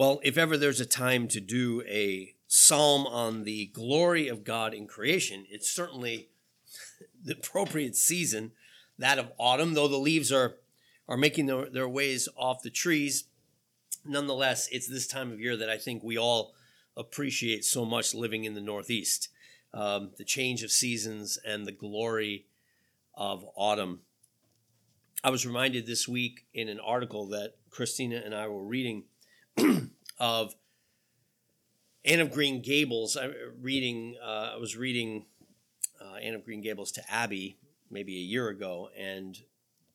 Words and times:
Well, 0.00 0.18
if 0.22 0.38
ever 0.38 0.56
there's 0.56 0.80
a 0.80 0.86
time 0.86 1.28
to 1.28 1.42
do 1.42 1.82
a 1.86 2.34
psalm 2.46 3.06
on 3.06 3.44
the 3.44 3.66
glory 3.66 4.28
of 4.28 4.44
God 4.44 4.72
in 4.72 4.86
creation, 4.86 5.44
it's 5.50 5.68
certainly 5.68 6.30
the 7.22 7.34
appropriate 7.34 7.96
season, 7.96 8.52
that 8.96 9.18
of 9.18 9.30
autumn, 9.38 9.74
though 9.74 9.88
the 9.88 9.98
leaves 9.98 10.32
are, 10.32 10.54
are 11.06 11.18
making 11.18 11.44
their, 11.44 11.68
their 11.68 11.86
ways 11.86 12.30
off 12.34 12.62
the 12.62 12.70
trees. 12.70 13.24
Nonetheless, 14.02 14.70
it's 14.72 14.88
this 14.88 15.06
time 15.06 15.32
of 15.32 15.38
year 15.38 15.54
that 15.54 15.68
I 15.68 15.76
think 15.76 16.02
we 16.02 16.16
all 16.16 16.54
appreciate 16.96 17.66
so 17.66 17.84
much 17.84 18.14
living 18.14 18.44
in 18.44 18.54
the 18.54 18.62
Northeast. 18.62 19.28
Um, 19.74 20.12
the 20.16 20.24
change 20.24 20.62
of 20.62 20.70
seasons 20.70 21.38
and 21.46 21.66
the 21.66 21.72
glory 21.72 22.46
of 23.14 23.44
autumn. 23.54 24.00
I 25.22 25.28
was 25.28 25.44
reminded 25.44 25.84
this 25.84 26.08
week 26.08 26.46
in 26.54 26.70
an 26.70 26.80
article 26.80 27.26
that 27.26 27.56
Christina 27.68 28.22
and 28.24 28.34
I 28.34 28.48
were 28.48 28.64
reading 28.64 29.04
of 30.18 30.54
Anne 32.04 32.20
of 32.20 32.32
Green 32.32 32.62
Gables. 32.62 33.16
I 33.16 33.30
reading. 33.60 34.16
Uh, 34.22 34.52
I 34.54 34.56
was 34.56 34.76
reading 34.76 35.26
uh, 36.00 36.16
Anne 36.16 36.34
of 36.34 36.44
Green 36.44 36.62
Gables 36.62 36.92
to 36.92 37.12
Abby 37.12 37.58
maybe 37.90 38.16
a 38.16 38.20
year 38.20 38.48
ago, 38.48 38.88
and 38.96 39.38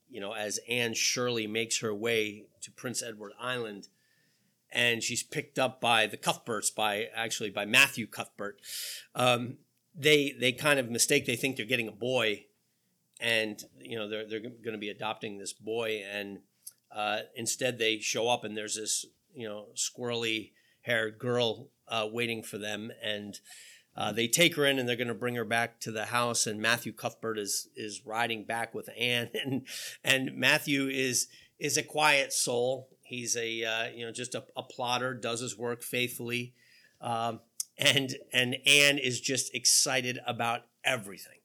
you 0.10 0.20
know, 0.20 0.34
as 0.34 0.60
Anne 0.70 0.94
Shirley 0.94 1.48
makes 1.48 1.80
her 1.80 1.94
way 1.94 2.46
to 2.62 2.72
Prince 2.72 3.02
Edward 3.02 3.34
Island, 3.40 3.88
and 4.72 5.02
she's 5.02 5.24
picked 5.24 5.58
up 5.58 5.82
by 5.82 6.08
the 6.08 6.18
Cuthberts, 6.18 6.70
by 6.70 7.08
actually 7.16 7.50
by 7.50 7.66
Matthew 7.66 8.08
Cuthbert. 8.08 8.60
Um, 9.14 9.58
they 9.96 10.36
they 10.40 10.52
kind 10.52 10.80
of 10.80 10.90
mistake. 10.90 11.26
They 11.26 11.36
think 11.36 11.56
they're 11.56 11.66
getting 11.66 11.88
a 11.88 11.94
boy, 11.94 12.46
and 13.20 13.64
you 13.80 13.98
know 13.98 14.08
they're 14.08 14.28
they're 14.28 14.40
going 14.40 14.74
to 14.74 14.78
be 14.78 14.90
adopting 14.90 15.38
this 15.38 15.54
boy, 15.54 16.04
and 16.10 16.40
uh, 16.96 17.20
instead 17.36 17.78
they 17.78 18.00
show 18.00 18.30
up 18.30 18.44
and 18.44 18.56
there's 18.56 18.76
this 18.76 19.06
you 19.36 19.48
know 19.48 19.68
squirrely 19.76 20.52
haired 20.82 21.18
girl 21.18 21.70
uh, 21.88 22.08
waiting 22.12 22.44
for 22.44 22.58
them, 22.58 22.92
and 23.04 23.40
uh, 23.98 24.12
they 24.12 24.28
take 24.28 24.56
her 24.56 24.66
in 24.66 24.78
and 24.78 24.88
they're 24.88 24.96
going 24.96 25.08
to 25.08 25.14
bring 25.14 25.36
her 25.36 25.46
back 25.46 25.80
to 25.80 25.92
the 25.92 26.06
house. 26.06 26.46
And 26.48 26.62
Matthew 26.62 26.94
Cuthbert 26.94 27.38
is 27.38 27.70
is 27.76 28.06
riding 28.06 28.44
back 28.44 28.74
with 28.74 28.90
Anne, 28.98 29.30
and 29.44 29.68
and 30.04 30.36
Matthew 30.36 30.88
is 30.88 31.28
is 31.60 31.78
a 31.78 31.84
quiet 31.84 32.34
soul. 32.34 32.90
He's 33.02 33.36
a 33.36 33.64
uh, 33.64 33.88
you 33.94 34.06
know 34.06 34.12
just 34.12 34.36
a, 34.36 34.44
a, 34.56 34.64
plotter, 34.64 35.14
does 35.14 35.40
his 35.40 35.58
work 35.58 35.84
faithfully, 35.84 36.54
um, 37.02 37.40
and 37.78 38.16
and 38.34 38.58
Anne 38.66 38.98
is 38.98 39.22
just 39.22 39.54
excited 39.54 40.20
about 40.26 40.62
everything. 40.84 41.40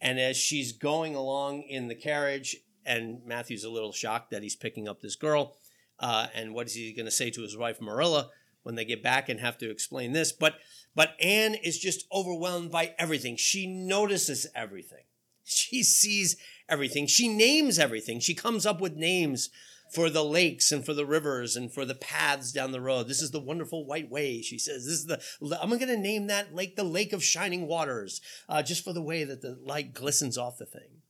And 0.00 0.18
as 0.18 0.36
she's 0.36 0.72
going 0.72 1.14
along 1.14 1.62
in 1.62 1.86
the 1.88 1.94
carriage, 1.94 2.56
and 2.84 3.24
Matthew's 3.24 3.64
a 3.64 3.70
little 3.70 3.92
shocked 3.92 4.30
that 4.30 4.42
he's 4.42 4.56
picking 4.56 4.88
up 4.88 5.00
this 5.00 5.14
girl, 5.14 5.56
uh, 6.02 6.26
and 6.34 6.52
what 6.52 6.66
is 6.66 6.74
he 6.74 6.92
going 6.92 7.06
to 7.06 7.10
say 7.10 7.30
to 7.30 7.42
his 7.42 7.56
wife 7.56 7.80
Marilla 7.80 8.30
when 8.64 8.74
they 8.74 8.84
get 8.84 9.02
back 9.02 9.28
and 9.28 9.40
have 9.40 9.56
to 9.58 9.70
explain 9.70 10.12
this? 10.12 10.32
But 10.32 10.56
but 10.94 11.14
Anne 11.22 11.54
is 11.54 11.78
just 11.78 12.04
overwhelmed 12.12 12.70
by 12.70 12.94
everything. 12.98 13.36
She 13.36 13.66
notices 13.66 14.46
everything. 14.54 15.04
She 15.44 15.82
sees 15.82 16.36
everything. 16.68 17.06
She 17.06 17.28
names 17.28 17.78
everything. 17.78 18.20
She 18.20 18.34
comes 18.34 18.66
up 18.66 18.80
with 18.80 18.94
names 18.94 19.48
for 19.92 20.08
the 20.08 20.24
lakes 20.24 20.72
and 20.72 20.84
for 20.84 20.94
the 20.94 21.06
rivers 21.06 21.56
and 21.56 21.72
for 21.72 21.84
the 21.84 21.94
paths 21.94 22.52
down 22.52 22.72
the 22.72 22.80
road. 22.80 23.08
This 23.08 23.20
is 23.20 23.30
the 23.30 23.40
wonderful 23.40 23.84
white 23.86 24.10
way, 24.10 24.40
she 24.40 24.58
says. 24.58 24.84
This 24.84 24.94
is 24.94 25.06
the, 25.06 25.62
I'm 25.62 25.68
going 25.68 25.80
to 25.86 25.96
name 25.96 26.28
that 26.28 26.54
lake 26.54 26.76
the 26.76 26.84
Lake 26.84 27.12
of 27.12 27.22
Shining 27.22 27.66
Waters, 27.66 28.20
uh, 28.48 28.62
just 28.62 28.84
for 28.84 28.92
the 28.92 29.02
way 29.02 29.24
that 29.24 29.42
the 29.42 29.58
light 29.62 29.92
glistens 29.92 30.38
off 30.38 30.58
the 30.58 30.66
thing. 30.66 31.02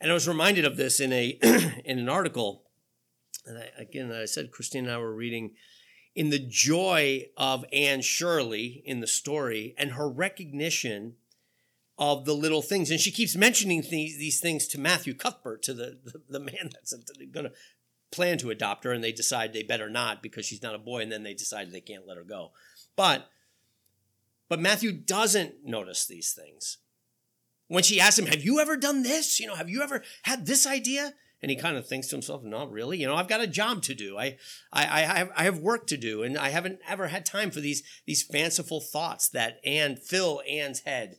And 0.00 0.10
I 0.10 0.14
was 0.14 0.28
reminded 0.28 0.64
of 0.64 0.76
this 0.76 1.00
in 1.00 1.12
a 1.12 1.38
in 1.84 1.98
an 1.98 2.08
article. 2.08 2.64
And 3.48 3.58
I, 3.58 3.70
again, 3.78 4.12
I 4.12 4.26
said 4.26 4.50
Christine 4.50 4.84
and 4.84 4.94
I 4.94 4.98
were 4.98 5.14
reading 5.14 5.52
in 6.14 6.30
the 6.30 6.38
joy 6.38 7.26
of 7.36 7.64
Anne 7.72 8.02
Shirley 8.02 8.82
in 8.84 9.00
the 9.00 9.06
story 9.06 9.74
and 9.78 9.92
her 9.92 10.08
recognition 10.08 11.14
of 11.98 12.24
the 12.24 12.34
little 12.34 12.62
things. 12.62 12.90
And 12.90 13.00
she 13.00 13.10
keeps 13.10 13.36
mentioning 13.36 13.82
these, 13.82 14.18
these 14.18 14.40
things 14.40 14.66
to 14.68 14.80
Matthew 14.80 15.14
Cuthbert, 15.14 15.62
to 15.64 15.74
the, 15.74 15.98
the, 16.04 16.22
the 16.28 16.40
man 16.40 16.70
that's 16.72 16.92
going 16.92 17.46
to 17.46 17.52
plan 18.10 18.38
to 18.38 18.50
adopt 18.50 18.84
her, 18.84 18.92
and 18.92 19.02
they 19.02 19.12
decide 19.12 19.52
they 19.52 19.62
better 19.62 19.90
not 19.90 20.22
because 20.22 20.46
she's 20.46 20.62
not 20.62 20.74
a 20.74 20.78
boy, 20.78 21.02
and 21.02 21.12
then 21.12 21.22
they 21.22 21.34
decide 21.34 21.70
they 21.70 21.80
can't 21.80 22.06
let 22.06 22.16
her 22.16 22.24
go. 22.24 22.52
But 22.96 23.28
but 24.48 24.60
Matthew 24.60 24.92
doesn't 24.92 25.64
notice 25.64 26.06
these 26.06 26.32
things. 26.32 26.78
When 27.66 27.82
she 27.82 28.00
asks 28.00 28.18
him, 28.18 28.26
Have 28.26 28.42
you 28.42 28.60
ever 28.60 28.76
done 28.76 29.02
this? 29.02 29.38
You 29.38 29.46
know, 29.46 29.54
have 29.54 29.68
you 29.68 29.82
ever 29.82 30.02
had 30.22 30.46
this 30.46 30.66
idea? 30.66 31.14
And 31.40 31.50
he 31.50 31.56
kind 31.56 31.76
of 31.76 31.86
thinks 31.86 32.08
to 32.08 32.16
himself, 32.16 32.42
Not 32.42 32.72
really. 32.72 32.98
You 32.98 33.06
know, 33.06 33.14
I've 33.14 33.28
got 33.28 33.40
a 33.40 33.46
job 33.46 33.82
to 33.82 33.94
do. 33.94 34.18
I 34.18 34.38
I, 34.72 34.84
I 34.84 35.00
have 35.00 35.30
I 35.36 35.44
have 35.44 35.58
work 35.58 35.86
to 35.88 35.96
do, 35.96 36.22
and 36.22 36.36
I 36.36 36.48
haven't 36.48 36.80
ever 36.88 37.08
had 37.08 37.24
time 37.24 37.50
for 37.50 37.60
these 37.60 37.82
these 38.06 38.22
fanciful 38.22 38.80
thoughts 38.80 39.28
that 39.28 39.60
Anne 39.64 39.96
fill 39.96 40.42
Anne's 40.48 40.80
head. 40.80 41.18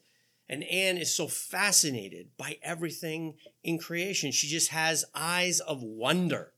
And 0.52 0.64
Anne 0.64 0.98
is 0.98 1.14
so 1.14 1.28
fascinated 1.28 2.30
by 2.36 2.58
everything 2.64 3.36
in 3.64 3.78
creation. 3.78 4.32
She 4.32 4.48
just 4.48 4.70
has 4.70 5.06
eyes 5.14 5.60
of 5.60 5.84
wonder 5.84 6.54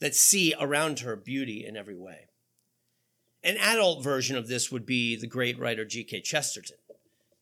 that 0.00 0.14
see 0.14 0.54
around 0.58 1.00
her 1.00 1.16
beauty 1.16 1.64
in 1.66 1.76
every 1.76 1.96
way. 1.96 2.28
An 3.42 3.56
adult 3.56 4.04
version 4.04 4.36
of 4.36 4.48
this 4.48 4.70
would 4.70 4.84
be 4.84 5.16
the 5.16 5.26
great 5.26 5.58
writer 5.58 5.84
G.K. 5.84 6.20
Chesterton. 6.20 6.76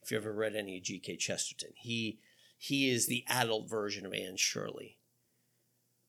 If 0.03 0.13
you 0.13 0.17
ever 0.17 0.33
read 0.33 0.55
any 0.55 0.81
G.K. 0.81 1.17
Chesterton, 1.17 1.71
he, 1.77 2.19
he 2.59 2.91
is 2.91 3.07
the 3.07 3.25
adult 3.29 3.71
version 3.71 4.05
of 4.05 4.13
Anne 4.13 4.37
Shirley, 4.37 4.99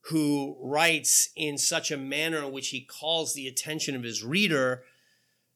who 0.10 0.58
writes 0.60 1.30
in 1.36 1.58
such 1.58 1.92
a 1.92 1.98
manner 1.98 2.40
in 2.40 2.52
which 2.52 2.70
he 2.70 2.82
calls 2.82 3.34
the 3.34 3.48
attention 3.48 3.96
of 3.96 4.04
his 4.04 4.24
reader 4.24 4.84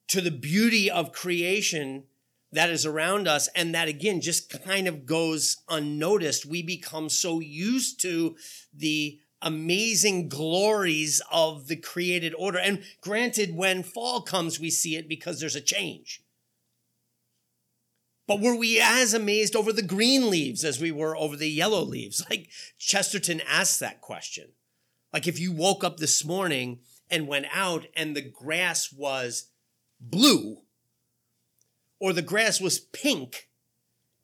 to 0.08 0.22
the 0.22 0.32
beauty 0.32 0.90
of 0.90 1.12
creation 1.12 2.03
that 2.52 2.70
is 2.70 2.86
around 2.86 3.28
us 3.28 3.50
and 3.56 3.74
that 3.74 3.88
again 3.88 4.22
just 4.22 4.64
kind 4.64 4.88
of 4.88 5.08
goes 5.08 5.58
unnoticed 5.70 6.46
we 6.46 6.62
become 6.62 7.09
so 7.09 7.40
used 7.40 8.00
to 8.00 8.36
the 8.72 9.20
amazing 9.44 10.30
glories 10.30 11.22
of 11.32 11.68
the 11.68 11.76
created 11.76 12.34
order. 12.38 12.58
And 12.58 12.84
granted, 13.02 13.56
when 13.56 13.84
fall 13.84 14.22
comes, 14.22 14.59
we 14.59 14.70
see 14.70 14.96
it 14.96 15.08
because 15.08 15.40
there's 15.40 15.56
a 15.56 15.62
change. 15.62 16.22
But 18.28 18.39
were 18.39 18.56
we 18.56 18.79
as 18.79 19.13
amazed 19.13 19.56
over 19.56 19.73
the 19.73 19.81
green 19.81 20.29
leaves 20.29 20.63
as 20.63 20.79
we 20.79 20.91
were 20.91 21.16
over 21.16 21.35
the 21.35 21.50
yellow 21.50 21.84
leaves? 21.84 22.23
Like 22.29 22.50
Chesterton 22.78 23.41
asked 23.47 23.79
that 23.79 24.01
question. 24.01 24.50
Like 25.11 25.28
if 25.28 25.39
you 25.39 25.51
woke 25.51 25.84
up 25.84 25.97
this 25.97 26.23
morning 26.23 26.79
and 27.09 27.28
went 27.28 27.47
out 27.53 27.85
and 27.95 28.16
the 28.16 28.22
grass 28.22 28.91
was 28.91 29.51
blue 30.00 30.57
or 32.00 32.13
the 32.13 32.22
grass 32.22 32.59
was 32.59 32.79
pink, 32.79 33.50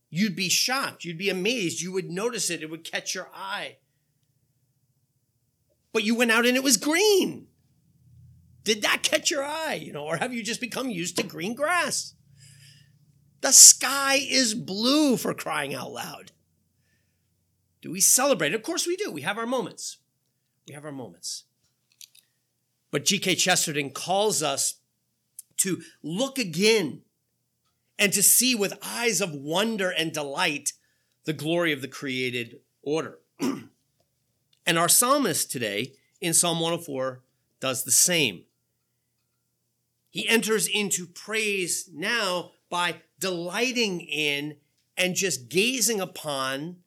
you'd 0.09 0.35
be 0.35 0.49
shocked. 0.49 1.03
You'd 1.03 1.17
be 1.17 1.29
amazed. 1.29 1.81
You 1.81 1.91
would 1.91 2.09
notice 2.09 2.49
it. 2.49 2.63
It 2.63 2.69
would 2.69 2.89
catch 2.89 3.13
your 3.13 3.29
eye 3.33 3.77
but 5.93 6.03
you 6.03 6.15
went 6.15 6.31
out 6.31 6.45
and 6.45 6.55
it 6.55 6.63
was 6.63 6.77
green. 6.77 7.47
Did 8.63 8.81
that 8.83 9.03
catch 9.03 9.31
your 9.31 9.43
eye? 9.43 9.79
You 9.81 9.93
know, 9.93 10.05
or 10.05 10.17
have 10.17 10.33
you 10.33 10.43
just 10.43 10.61
become 10.61 10.89
used 10.89 11.17
to 11.17 11.23
green 11.23 11.55
grass? 11.55 12.13
The 13.41 13.51
sky 13.51 14.19
is 14.21 14.53
blue 14.53 15.17
for 15.17 15.33
crying 15.33 15.73
out 15.73 15.91
loud. 15.91 16.31
Do 17.81 17.91
we 17.91 18.01
celebrate? 18.01 18.53
Of 18.53 18.63
course 18.63 18.85
we 18.85 18.97
do. 18.97 19.11
We 19.11 19.21
have 19.21 19.37
our 19.37 19.45
moments. 19.45 19.97
We 20.67 20.73
have 20.73 20.85
our 20.85 20.91
moments. 20.91 21.45
But 22.91 23.05
G.K. 23.05 23.35
Chesterton 23.35 23.91
calls 23.91 24.43
us 24.43 24.75
to 25.57 25.81
look 26.03 26.37
again 26.37 27.01
and 27.97 28.11
to 28.13 28.23
see 28.23 28.55
with 28.55 28.77
eyes 28.83 29.21
of 29.21 29.33
wonder 29.33 29.89
and 29.89 30.11
delight 30.11 30.73
the 31.25 31.33
glory 31.33 31.71
of 31.71 31.81
the 31.81 31.87
created 31.87 32.59
order. 32.81 33.19
And 34.69 34.77
our 34.77 34.87
psalmist 34.87 35.49
today 35.49 35.93
in 36.21 36.35
Psalm 36.35 36.59
104 36.59 37.23
does 37.59 37.85
the 37.85 37.91
same. 37.91 38.43
He 40.11 40.29
enters 40.29 40.67
into 40.67 41.07
praise 41.07 41.89
now 41.91 42.51
by 42.69 43.01
delighting 43.19 44.01
in 44.01 44.57
and 44.97 45.15
just 45.15 45.49
gazing 45.49 45.99
upon, 45.99 46.77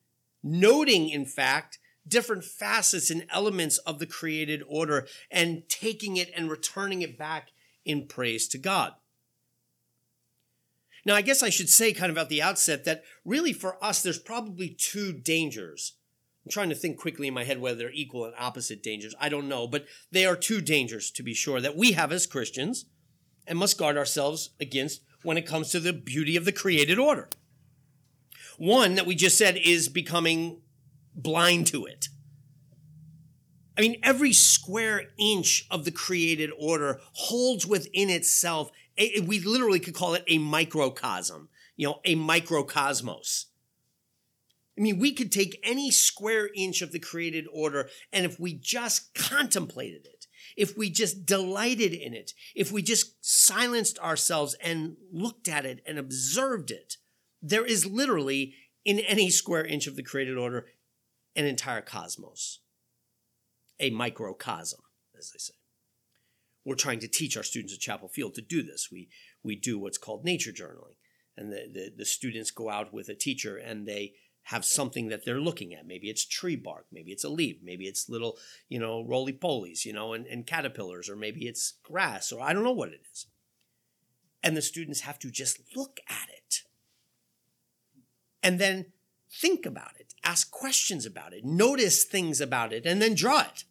noting, 0.42 1.08
in 1.08 1.24
fact, 1.26 1.78
different 2.06 2.44
facets 2.44 3.10
and 3.10 3.26
elements 3.30 3.78
of 3.78 3.98
the 3.98 4.06
created 4.06 4.62
order 4.68 5.06
and 5.30 5.68
taking 5.68 6.16
it 6.16 6.30
and 6.36 6.50
returning 6.50 7.02
it 7.02 7.16
back 7.16 7.50
in 7.84 8.06
praise 8.06 8.48
to 8.48 8.58
God. 8.58 8.94
Now, 11.04 11.14
I 11.14 11.22
guess 11.22 11.42
I 11.42 11.50
should 11.50 11.68
say, 11.68 11.92
kind 11.92 12.10
of 12.12 12.18
at 12.18 12.28
the 12.28 12.42
outset, 12.42 12.84
that 12.84 13.02
really 13.24 13.52
for 13.52 13.82
us, 13.82 14.02
there's 14.02 14.18
probably 14.18 14.68
two 14.68 15.12
dangers 15.12 15.94
I'm 16.44 16.50
trying 16.50 16.70
to 16.70 16.74
think 16.74 16.98
quickly 16.98 17.28
in 17.28 17.34
my 17.34 17.44
head 17.44 17.60
whether 17.60 17.76
they're 17.76 17.92
equal 17.92 18.24
and 18.24 18.34
opposite 18.36 18.82
dangers. 18.82 19.14
I 19.20 19.28
don't 19.28 19.48
know, 19.48 19.66
but 19.68 19.86
they 20.10 20.26
are 20.26 20.36
two 20.36 20.60
dangers 20.60 21.10
to 21.12 21.22
be 21.22 21.34
sure 21.34 21.60
that 21.60 21.76
we 21.76 21.92
have 21.92 22.10
as 22.10 22.26
Christians 22.26 22.86
and 23.46 23.58
must 23.58 23.78
guard 23.78 23.96
ourselves 23.96 24.50
against 24.60 25.02
when 25.22 25.36
it 25.36 25.46
comes 25.46 25.70
to 25.70 25.80
the 25.80 25.92
beauty 25.92 26.36
of 26.36 26.44
the 26.44 26.52
created 26.52 26.98
order. 26.98 27.28
One 28.58 28.94
that 28.96 29.06
we 29.06 29.14
just 29.14 29.38
said 29.38 29.56
is 29.56 29.88
becoming 29.88 30.60
blind 31.14 31.66
to 31.68 31.84
it. 31.86 32.08
I 33.76 33.80
mean, 33.80 33.98
every 34.02 34.32
square 34.32 35.10
inch 35.18 35.66
of 35.70 35.84
the 35.84 35.90
created 35.90 36.50
order 36.58 37.00
holds 37.12 37.66
within 37.66 38.10
itself, 38.10 38.70
a, 38.98 39.20
we 39.20 39.40
literally 39.40 39.80
could 39.80 39.94
call 39.94 40.14
it 40.14 40.24
a 40.28 40.38
microcosm, 40.38 41.48
you 41.76 41.88
know, 41.88 42.00
a 42.04 42.14
microcosmos. 42.14 43.46
I 44.76 44.82
mean, 44.82 44.98
we 44.98 45.12
could 45.12 45.32
take 45.32 45.60
any 45.62 45.90
square 45.90 46.48
inch 46.54 46.82
of 46.82 46.92
the 46.92 46.98
created 46.98 47.46
order, 47.52 47.88
and 48.12 48.24
if 48.24 48.38
we 48.38 48.54
just 48.54 49.14
contemplated 49.14 50.06
it, 50.06 50.11
if 50.56 50.76
we 50.76 50.90
just 50.90 51.26
delighted 51.26 51.92
in 51.92 52.14
it, 52.14 52.32
if 52.54 52.72
we 52.72 52.82
just 52.82 53.24
silenced 53.24 53.98
ourselves 53.98 54.54
and 54.62 54.96
looked 55.12 55.48
at 55.48 55.64
it 55.64 55.82
and 55.86 55.98
observed 55.98 56.70
it, 56.70 56.96
there 57.40 57.64
is 57.64 57.86
literally 57.86 58.54
in 58.84 58.98
any 59.00 59.30
square 59.30 59.64
inch 59.64 59.86
of 59.86 59.96
the 59.96 60.02
created 60.02 60.36
order 60.36 60.66
an 61.34 61.46
entire 61.46 61.80
cosmos, 61.80 62.60
a 63.80 63.90
microcosm, 63.90 64.80
as 65.18 65.30
they 65.30 65.38
say. 65.38 65.54
We're 66.64 66.74
trying 66.76 67.00
to 67.00 67.08
teach 67.08 67.36
our 67.36 67.42
students 67.42 67.74
at 67.74 67.80
Chapel 67.80 68.08
Field 68.08 68.34
to 68.34 68.42
do 68.42 68.62
this. 68.62 68.88
We, 68.92 69.08
we 69.42 69.56
do 69.56 69.78
what's 69.78 69.98
called 69.98 70.24
nature 70.24 70.52
journaling. 70.52 70.96
And 71.36 71.50
the, 71.50 71.66
the, 71.72 71.92
the 71.98 72.04
students 72.04 72.50
go 72.50 72.68
out 72.68 72.92
with 72.92 73.08
a 73.08 73.14
teacher 73.14 73.56
and 73.56 73.86
they 73.86 74.12
have 74.44 74.64
something 74.64 75.08
that 75.08 75.24
they're 75.24 75.40
looking 75.40 75.72
at. 75.72 75.86
Maybe 75.86 76.08
it's 76.08 76.24
tree 76.24 76.56
bark, 76.56 76.86
maybe 76.90 77.12
it's 77.12 77.24
a 77.24 77.28
leaf, 77.28 77.58
maybe 77.62 77.86
it's 77.86 78.08
little, 78.08 78.38
you 78.68 78.78
know, 78.78 79.04
roly 79.04 79.32
polies, 79.32 79.84
you 79.84 79.92
know, 79.92 80.12
and, 80.12 80.26
and 80.26 80.46
caterpillars, 80.46 81.08
or 81.08 81.16
maybe 81.16 81.46
it's 81.46 81.74
grass, 81.84 82.32
or 82.32 82.40
I 82.40 82.52
don't 82.52 82.64
know 82.64 82.72
what 82.72 82.90
it 82.90 83.00
is. 83.12 83.26
And 84.42 84.56
the 84.56 84.62
students 84.62 85.00
have 85.00 85.18
to 85.20 85.30
just 85.30 85.60
look 85.76 86.00
at 86.08 86.28
it 86.28 86.62
and 88.42 88.58
then 88.58 88.86
think 89.30 89.64
about 89.64 89.92
it, 89.98 90.14
ask 90.24 90.50
questions 90.50 91.06
about 91.06 91.32
it, 91.32 91.44
notice 91.44 92.04
things 92.04 92.40
about 92.40 92.72
it, 92.72 92.84
and 92.84 93.00
then 93.00 93.14
draw 93.14 93.40
it. 93.40 93.64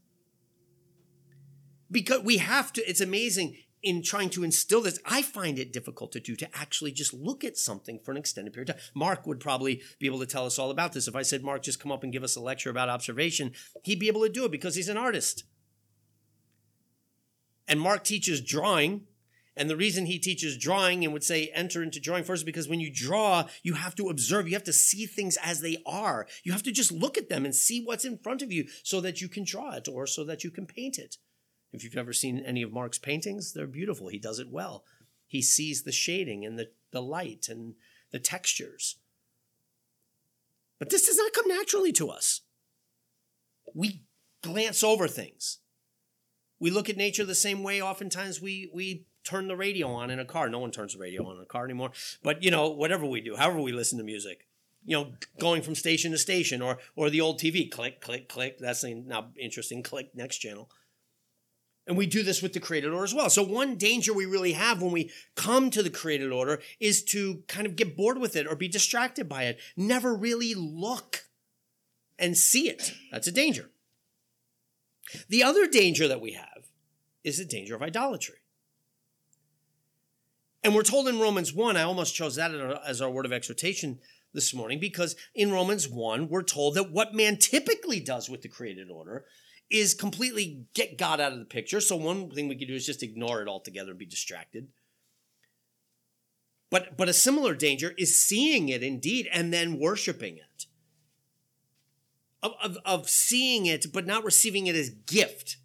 Because 1.92 2.22
we 2.22 2.38
have 2.38 2.72
to, 2.74 2.90
it's 2.90 3.02
amazing 3.02 3.58
in 3.84 4.04
trying 4.04 4.30
to 4.32 4.44
instill 4.44 4.82
this, 4.82 5.00
I 5.06 5.22
find 5.22 5.58
it 5.58 5.74
difficult 5.74 6.12
to 6.14 6.20
do 6.20 6.36
to 6.36 6.50
actually 6.56 6.92
just 6.92 7.14
look 7.14 7.44
at 7.44 7.58
something 7.58 8.00
for 8.00 8.12
an 8.12 8.18
extended 8.18 8.54
period 8.54 8.70
of 8.70 8.76
time. 8.76 8.86
Mark 8.94 9.26
would 9.26 9.40
probably 9.40 9.82
be 10.00 10.06
able 10.06 10.20
to 10.20 10.26
tell 10.26 10.46
us 10.46 10.60
all 10.60 10.72
about 10.72 10.94
this. 10.94 11.08
If 11.08 11.16
I 11.16 11.24
said, 11.24 11.44
Mark, 11.44 11.64
just 11.64 11.80
come 11.80 11.92
up 11.92 12.04
and 12.04 12.14
give 12.14 12.24
us 12.24 12.36
a 12.36 12.42
lecture 12.42 12.70
about 12.70 12.90
observation, 12.90 13.54
he'd 13.84 14.00
be 14.00 14.08
able 14.08 14.22
to 14.22 14.30
do 14.30 14.46
it 14.46 14.52
because 14.52 14.76
he's 14.76 14.90
an 14.90 14.98
artist. 14.98 15.44
And 17.68 17.80
Mark 17.80 18.04
teaches 18.04 18.42
drawing. 18.42 19.08
And 19.58 19.70
the 19.70 19.76
reason 19.76 20.06
he 20.06 20.18
teaches 20.18 20.58
drawing 20.58 21.04
and 21.04 21.12
would 21.12 21.26
say 21.26 21.52
enter 21.54 21.84
into 21.84 22.00
drawing 22.00 22.24
first 22.24 22.42
is 22.42 22.46
because 22.46 22.70
when 22.70 22.80
you 22.80 22.92
draw, 22.92 23.46
you 23.64 23.74
have 23.74 23.96
to 23.96 24.08
observe, 24.08 24.48
you 24.48 24.54
have 24.54 24.64
to 24.64 24.74
see 24.74 25.06
things 25.06 25.38
as 25.44 25.60
they 25.60 25.78
are. 25.86 26.26
You 26.44 26.54
have 26.54 26.64
to 26.64 26.72
just 26.72 26.92
look 26.92 27.18
at 27.18 27.28
them 27.28 27.44
and 27.44 27.54
see 27.54 27.84
what's 27.84 28.06
in 28.06 28.18
front 28.18 28.42
of 28.42 28.52
you 28.52 28.68
so 28.84 29.02
that 29.02 29.20
you 29.20 29.28
can 29.28 29.44
draw 29.44 29.74
it 29.74 29.90
or 29.90 30.08
so 30.08 30.24
that 30.24 30.46
you 30.46 30.52
can 30.52 30.66
paint 30.66 30.98
it. 30.98 31.18
If 31.74 31.84
you've 31.84 31.98
ever 31.98 32.14
seen 32.14 32.40
any 32.40 32.62
of 32.62 32.74
Mark's 32.74 33.00
paintings, 33.00 33.54
they're 33.54 33.68
beautiful. 33.68 34.10
He 34.10 34.20
does 34.20 34.40
it 34.40 34.50
well. 34.50 34.84
He 35.28 35.42
sees 35.42 35.84
the 35.84 35.92
shading 35.92 36.46
and 36.46 36.60
the, 36.60 36.70
the 36.92 37.02
light 37.02 37.48
and 37.50 37.76
the 38.12 38.20
textures. 38.20 38.98
But 40.80 40.90
this 40.90 41.08
does 41.08 41.18
not 41.18 41.34
come 41.34 41.48
naturally 41.48 41.92
to 41.94 42.10
us. 42.10 42.42
We 43.74 44.02
glance 44.42 44.84
over 44.84 45.08
things. 45.08 45.60
We 46.60 46.72
look 46.72 46.90
at 46.90 46.98
nature 46.98 47.24
the 47.24 47.36
same 47.36 47.64
way 47.64 47.82
oftentimes 47.82 48.42
we, 48.42 48.70
we 48.74 49.06
turn 49.24 49.48
the 49.48 49.56
radio 49.56 49.88
on 49.88 50.10
in 50.10 50.20
a 50.20 50.26
car. 50.26 50.50
No 50.50 50.60
one 50.60 50.72
turns 50.72 50.94
the 50.94 51.00
radio 51.00 51.26
on 51.28 51.38
in 51.38 51.44
a 51.44 51.46
car 51.46 51.64
anymore. 51.64 51.92
But, 52.24 52.44
you 52.44 52.52
know, 52.52 52.70
whatever 52.70 53.06
we 53.06 53.22
do, 53.22 53.36
however 53.36 53.62
we 53.62 53.72
listen 53.72 53.98
to 54.00 54.04
music, 54.04 54.48
you 54.84 54.98
know, 54.98 55.14
going 55.40 55.62
from 55.62 55.76
station 55.76 56.12
to 56.12 56.18
station 56.18 56.62
or, 56.62 56.80
or 56.96 57.10
the 57.10 57.22
old 57.22 57.40
TV, 57.40 57.70
click, 57.70 58.02
click, 58.02 58.28
click. 58.28 58.58
That's 58.58 58.84
not 58.84 59.30
interesting. 59.40 59.84
Click, 59.84 60.16
next 60.16 60.38
channel. 60.38 60.70
And 61.88 61.98
we 61.98 62.06
do 62.06 62.24
this 62.24 62.42
with 62.42 62.54
the 62.54 62.60
created 62.60 62.92
order 62.92 63.04
as 63.04 63.14
well. 63.14 63.30
So, 63.30 63.44
one 63.44 63.76
danger 63.76 64.14
we 64.14 64.26
really 64.26 64.54
have 64.54 64.82
when 64.82 64.92
we 64.92 65.12
come 65.36 65.72
to 65.72 65.82
the 65.82 65.90
created 65.90 66.32
order 66.32 66.62
is 66.80 67.04
to 67.06 67.44
kind 67.48 67.66
of 67.66 67.76
get 67.76 67.98
bored 67.98 68.20
with 68.20 68.36
it 68.36 68.48
or 68.48 68.56
be 68.56 68.68
distracted 68.68 69.28
by 69.28 69.44
it, 69.44 69.60
never 69.76 70.16
really 70.16 70.54
look 70.54 71.26
and 72.20 72.38
see 72.38 72.70
it. 72.70 72.94
That's 73.12 73.28
a 73.28 73.32
danger. 73.32 73.72
The 75.28 75.44
other 75.44 75.68
danger 75.68 76.08
that 76.08 76.22
we 76.22 76.34
have 76.34 76.68
is 77.24 77.38
the 77.38 77.46
danger 77.46 77.76
of 77.76 77.82
idolatry. 77.82 78.38
And 80.64 80.76
we're 80.76 80.84
told 80.84 81.08
in 81.08 81.20
Romans 81.20 81.54
1, 81.54 81.76
I 81.76 81.82
almost 81.82 82.16
chose 82.16 82.36
that 82.36 82.54
as 82.86 83.02
our 83.02 83.10
word 83.10 83.26
of 83.26 83.34
exhortation 83.34 84.00
this 84.34 84.54
morning 84.54 84.80
because 84.80 85.16
in 85.34 85.52
Romans 85.52 85.90
1, 85.90 86.30
we're 86.30 86.44
told 86.44 86.76
that 86.76 86.92
what 86.92 87.16
man 87.16 87.38
typically 87.38 88.00
does 88.00 88.30
with 88.30 88.44
the 88.44 88.48
created 88.48 88.90
order 88.90 89.26
is 89.72 89.94
completely 89.94 90.66
get 90.74 90.98
God 90.98 91.20
out 91.20 91.32
of 91.32 91.40
the 91.40 91.46
picture. 91.46 91.82
So 91.82 91.96
one 91.96 92.30
thing 92.30 92.48
we 92.48 92.58
could 92.58 92.68
do 92.68 92.76
is 92.76 92.86
just 92.86 93.04
ignore 93.04 93.42
it 93.42 93.48
altogether 93.48 93.92
and 93.92 94.00
be 94.00 94.06
distracted. 94.06 94.68
But 96.70 96.98
but 96.98 97.10
a 97.10 97.14
similar 97.14 97.54
danger 97.54 97.94
is 97.98 98.18
seeing 98.18 98.70
it 98.70 98.84
indeed 98.84 99.28
and 99.32 99.54
then 99.54 99.80
worshiping 99.80 100.38
it. 100.38 100.66
Of, 102.44 102.54
of, 102.64 102.78
of 102.86 103.10
seeing 103.10 103.68
it, 103.68 103.94
but 103.94 104.08
not 104.08 104.24
receiving 104.24 104.66
it 104.66 104.76
as 104.76 104.90
gift. 104.90 105.58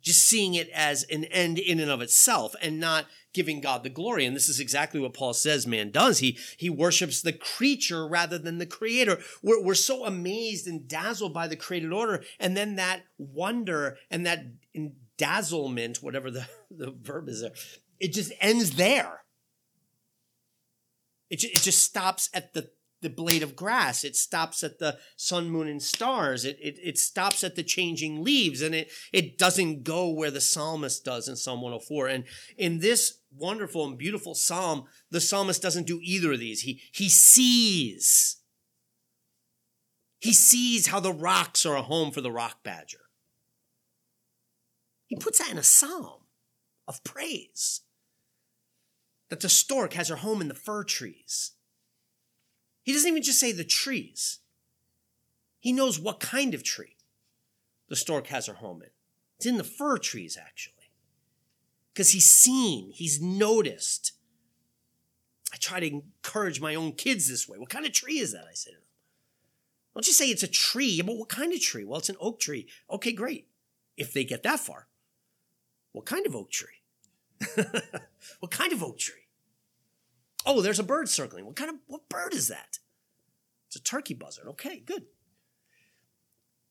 Just 0.00 0.26
seeing 0.26 0.54
it 0.54 0.70
as 0.70 1.02
an 1.04 1.24
end 1.24 1.58
in 1.58 1.80
and 1.80 1.90
of 1.90 2.00
itself 2.00 2.54
and 2.62 2.80
not 2.80 3.06
giving 3.38 3.60
God 3.60 3.84
the 3.84 3.88
glory. 3.88 4.26
And 4.26 4.34
this 4.34 4.48
is 4.48 4.58
exactly 4.58 4.98
what 4.98 5.14
Paul 5.14 5.32
says 5.32 5.64
man 5.64 5.92
does. 5.92 6.18
He, 6.18 6.36
he 6.56 6.68
worships 6.68 7.22
the 7.22 7.32
creature 7.32 8.04
rather 8.04 8.36
than 8.36 8.58
the 8.58 8.66
creator. 8.66 9.20
We're, 9.44 9.62
we're 9.62 9.74
so 9.76 10.04
amazed 10.04 10.66
and 10.66 10.88
dazzled 10.88 11.32
by 11.32 11.46
the 11.46 11.54
created 11.54 11.92
order. 11.92 12.24
And 12.40 12.56
then 12.56 12.74
that 12.74 13.02
wonder 13.16 13.96
and 14.10 14.26
that 14.26 14.46
dazzlement, 15.18 16.02
whatever 16.02 16.32
the, 16.32 16.48
the 16.72 16.90
verb 16.90 17.28
is 17.28 17.42
there, 17.42 17.52
it 18.00 18.12
just 18.12 18.32
ends 18.40 18.72
there. 18.72 19.20
It, 21.30 21.44
it 21.44 21.60
just 21.60 21.84
stops 21.84 22.30
at 22.34 22.54
the 22.54 22.70
the 23.00 23.08
blade 23.08 23.44
of 23.44 23.54
grass. 23.54 24.02
It 24.02 24.16
stops 24.16 24.64
at 24.64 24.80
the 24.80 24.98
sun, 25.14 25.50
moon, 25.50 25.68
and 25.68 25.80
stars. 25.80 26.44
It, 26.44 26.58
it, 26.60 26.78
it 26.82 26.98
stops 26.98 27.44
at 27.44 27.54
the 27.54 27.62
changing 27.62 28.24
leaves 28.24 28.60
and 28.60 28.74
it, 28.74 28.90
it 29.12 29.38
doesn't 29.38 29.84
go 29.84 30.08
where 30.08 30.32
the 30.32 30.40
psalmist 30.40 31.04
does 31.04 31.28
in 31.28 31.36
Psalm 31.36 31.62
104. 31.62 32.08
And 32.08 32.24
in 32.56 32.80
this 32.80 33.17
wonderful 33.30 33.86
and 33.86 33.98
beautiful 33.98 34.34
psalm, 34.34 34.84
the 35.10 35.20
psalmist 35.20 35.62
doesn't 35.62 35.86
do 35.86 36.00
either 36.02 36.32
of 36.32 36.40
these. 36.40 36.62
He, 36.62 36.80
he 36.92 37.08
sees. 37.08 38.36
He 40.18 40.32
sees 40.32 40.88
how 40.88 41.00
the 41.00 41.12
rocks 41.12 41.64
are 41.64 41.76
a 41.76 41.82
home 41.82 42.10
for 42.10 42.20
the 42.20 42.32
rock 42.32 42.62
badger. 42.62 43.02
He 45.06 45.16
puts 45.16 45.38
that 45.38 45.50
in 45.50 45.58
a 45.58 45.62
psalm 45.62 46.22
of 46.86 47.04
praise. 47.04 47.82
That 49.30 49.40
the 49.40 49.48
stork 49.48 49.92
has 49.92 50.08
her 50.08 50.16
home 50.16 50.40
in 50.40 50.48
the 50.48 50.54
fir 50.54 50.84
trees 50.84 51.52
he 52.88 52.94
doesn't 52.94 53.10
even 53.10 53.22
just 53.22 53.38
say 53.38 53.52
the 53.52 53.64
trees. 53.64 54.38
He 55.60 55.74
knows 55.74 56.00
what 56.00 56.20
kind 56.20 56.54
of 56.54 56.64
tree 56.64 56.96
the 57.90 57.96
stork 57.96 58.28
has 58.28 58.46
her 58.46 58.54
home 58.54 58.80
in. 58.80 58.88
It's 59.36 59.44
in 59.44 59.58
the 59.58 59.62
fir 59.62 59.98
trees, 59.98 60.38
actually. 60.40 60.77
Because 61.98 62.12
he's 62.12 62.30
seen, 62.30 62.92
he's 62.92 63.20
noticed. 63.20 64.12
I 65.52 65.56
try 65.56 65.80
to 65.80 65.88
encourage 65.88 66.60
my 66.60 66.76
own 66.76 66.92
kids 66.92 67.28
this 67.28 67.48
way. 67.48 67.58
What 67.58 67.70
kind 67.70 67.84
of 67.84 67.90
tree 67.90 68.20
is 68.20 68.30
that? 68.30 68.44
I 68.48 68.54
said. 68.54 68.74
Don't 69.94 70.06
you 70.06 70.12
say 70.12 70.26
it's 70.28 70.44
a 70.44 70.46
tree, 70.46 71.02
but 71.02 71.16
what 71.16 71.28
kind 71.28 71.52
of 71.52 71.60
tree? 71.60 71.84
Well, 71.84 71.98
it's 71.98 72.08
an 72.08 72.14
oak 72.20 72.38
tree. 72.38 72.68
Okay, 72.88 73.10
great. 73.10 73.48
If 73.96 74.12
they 74.12 74.22
get 74.22 74.44
that 74.44 74.60
far, 74.60 74.86
what 75.90 76.06
kind 76.06 76.24
of 76.24 76.36
oak 76.36 76.52
tree? 76.52 76.84
what 78.38 78.52
kind 78.52 78.72
of 78.72 78.80
oak 78.80 78.98
tree? 78.98 79.26
Oh, 80.46 80.62
there's 80.62 80.78
a 80.78 80.84
bird 80.84 81.08
circling. 81.08 81.46
What 81.46 81.56
kind 81.56 81.70
of 81.70 81.78
what 81.88 82.08
bird 82.08 82.32
is 82.32 82.46
that? 82.46 82.78
It's 83.66 83.74
a 83.74 83.82
turkey 83.82 84.14
buzzard. 84.14 84.46
Okay, 84.50 84.78
good. 84.86 85.06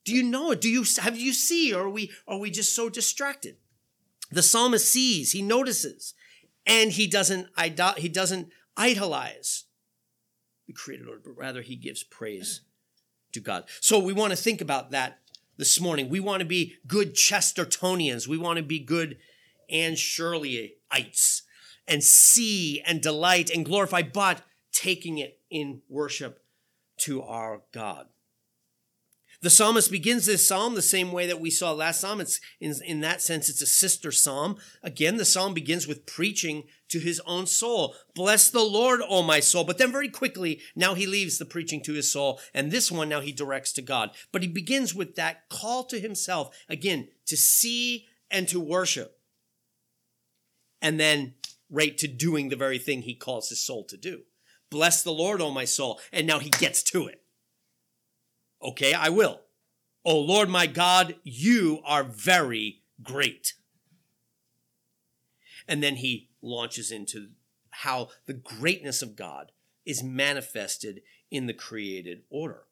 Do 0.05 0.15
you 0.15 0.23
know 0.23 0.51
it? 0.51 0.61
Do 0.61 0.69
you 0.69 0.85
have 1.01 1.17
you 1.19 1.33
see, 1.33 1.73
or 1.73 1.87
are 1.87 1.89
we 1.89 2.11
are 2.29 2.37
we 2.37 2.49
just 2.49 2.73
so 2.73 2.87
distracted? 2.87 3.57
The 4.31 4.43
psalmist 4.43 4.91
sees, 4.91 5.31
he 5.31 5.41
notices, 5.41 6.13
and 6.65 6.91
he 6.91 7.07
doesn't 7.07 7.47
he 7.97 8.09
doesn't 8.09 8.49
idolize 8.75 9.65
the 10.67 10.73
created 10.73 11.07
order, 11.07 11.21
but 11.23 11.37
rather 11.37 11.61
he 11.61 11.75
gives 11.75 12.03
praise 12.03 12.61
to 13.31 13.39
God. 13.39 13.65
So 13.79 13.99
we 13.99 14.13
want 14.13 14.31
to 14.31 14.37
think 14.37 14.61
about 14.61 14.91
that 14.91 15.19
this 15.57 15.79
morning. 15.79 16.09
We 16.09 16.19
want 16.19 16.41
to 16.41 16.45
be 16.45 16.75
good 16.85 17.15
Chestertonians. 17.15 18.27
We 18.27 18.37
want 18.37 18.57
to 18.57 18.63
be 18.63 18.79
good 18.79 19.17
Anne 19.69 19.93
Shirleyites 19.93 21.41
and 21.87 22.03
see 22.03 22.81
and 22.81 23.01
delight 23.01 23.49
and 23.49 23.65
glorify, 23.65 24.01
but 24.01 24.41
taking 24.71 25.17
it 25.17 25.39
in 25.49 25.81
worship 25.89 26.43
to 26.97 27.23
our 27.23 27.61
God. 27.73 28.07
The 29.41 29.51
psalmist 29.51 29.91
begins 29.91 30.25
this 30.25 30.47
psalm 30.47 30.73
the 30.73 30.81
same 30.81 31.11
way 31.11 31.27
that 31.27 31.39
we 31.39 31.51
saw 31.51 31.71
last 31.71 32.01
psalm. 32.01 32.19
It's 32.19 32.41
in, 32.59 32.73
in 32.83 33.01
that 33.01 33.21
sense, 33.21 33.49
it's 33.49 33.61
a 33.61 33.67
sister 33.67 34.11
psalm. 34.11 34.57
Again, 34.81 35.17
the 35.17 35.25
psalm 35.25 35.53
begins 35.53 35.87
with 35.87 36.07
preaching 36.07 36.63
to 36.89 36.99
his 36.99 37.21
own 37.25 37.45
soul. 37.45 37.93
Bless 38.15 38.49
the 38.49 38.63
Lord, 38.63 39.01
O 39.07 39.21
my 39.21 39.39
soul. 39.39 39.63
But 39.63 39.77
then 39.77 39.91
very 39.91 40.09
quickly, 40.09 40.59
now 40.75 40.95
he 40.95 41.05
leaves 41.05 41.37
the 41.37 41.45
preaching 41.45 41.83
to 41.83 41.93
his 41.93 42.11
soul. 42.11 42.39
And 42.51 42.71
this 42.71 42.91
one 42.91 43.09
now 43.09 43.19
he 43.19 43.31
directs 43.31 43.71
to 43.73 43.83
God. 43.83 44.09
But 44.31 44.41
he 44.41 44.47
begins 44.47 44.95
with 44.95 45.15
that 45.15 45.49
call 45.49 45.83
to 45.85 45.99
himself, 45.99 46.57
again, 46.67 47.09
to 47.27 47.37
see 47.37 48.07
and 48.31 48.47
to 48.47 48.59
worship. 48.59 49.19
And 50.81 50.99
then 50.99 51.35
right 51.69 51.95
to 51.99 52.07
doing 52.07 52.49
the 52.49 52.55
very 52.55 52.79
thing 52.79 53.03
he 53.03 53.13
calls 53.13 53.49
his 53.49 53.63
soul 53.63 53.83
to 53.85 53.97
do. 53.97 54.21
Bless 54.71 55.03
the 55.03 55.11
Lord, 55.11 55.41
O 55.41 55.51
my 55.51 55.65
soul. 55.65 55.99
And 56.11 56.25
now 56.25 56.39
he 56.39 56.49
gets 56.49 56.81
to 56.83 57.05
it. 57.05 57.21
Okay, 58.61 58.93
I 58.93 59.09
will. 59.09 59.41
Oh 60.03 60.19
Lord 60.19 60.49
my 60.49 60.67
God, 60.67 61.15
you 61.23 61.81
are 61.85 62.03
very 62.03 62.81
great. 63.03 63.53
And 65.67 65.83
then 65.83 65.97
he 65.97 66.29
launches 66.41 66.91
into 66.91 67.29
how 67.69 68.09
the 68.25 68.33
greatness 68.33 69.01
of 69.01 69.15
God 69.15 69.51
is 69.85 70.01
manifested 70.01 71.01
in 71.29 71.45
the 71.45 71.53
created 71.53 72.23
order. 72.29 72.63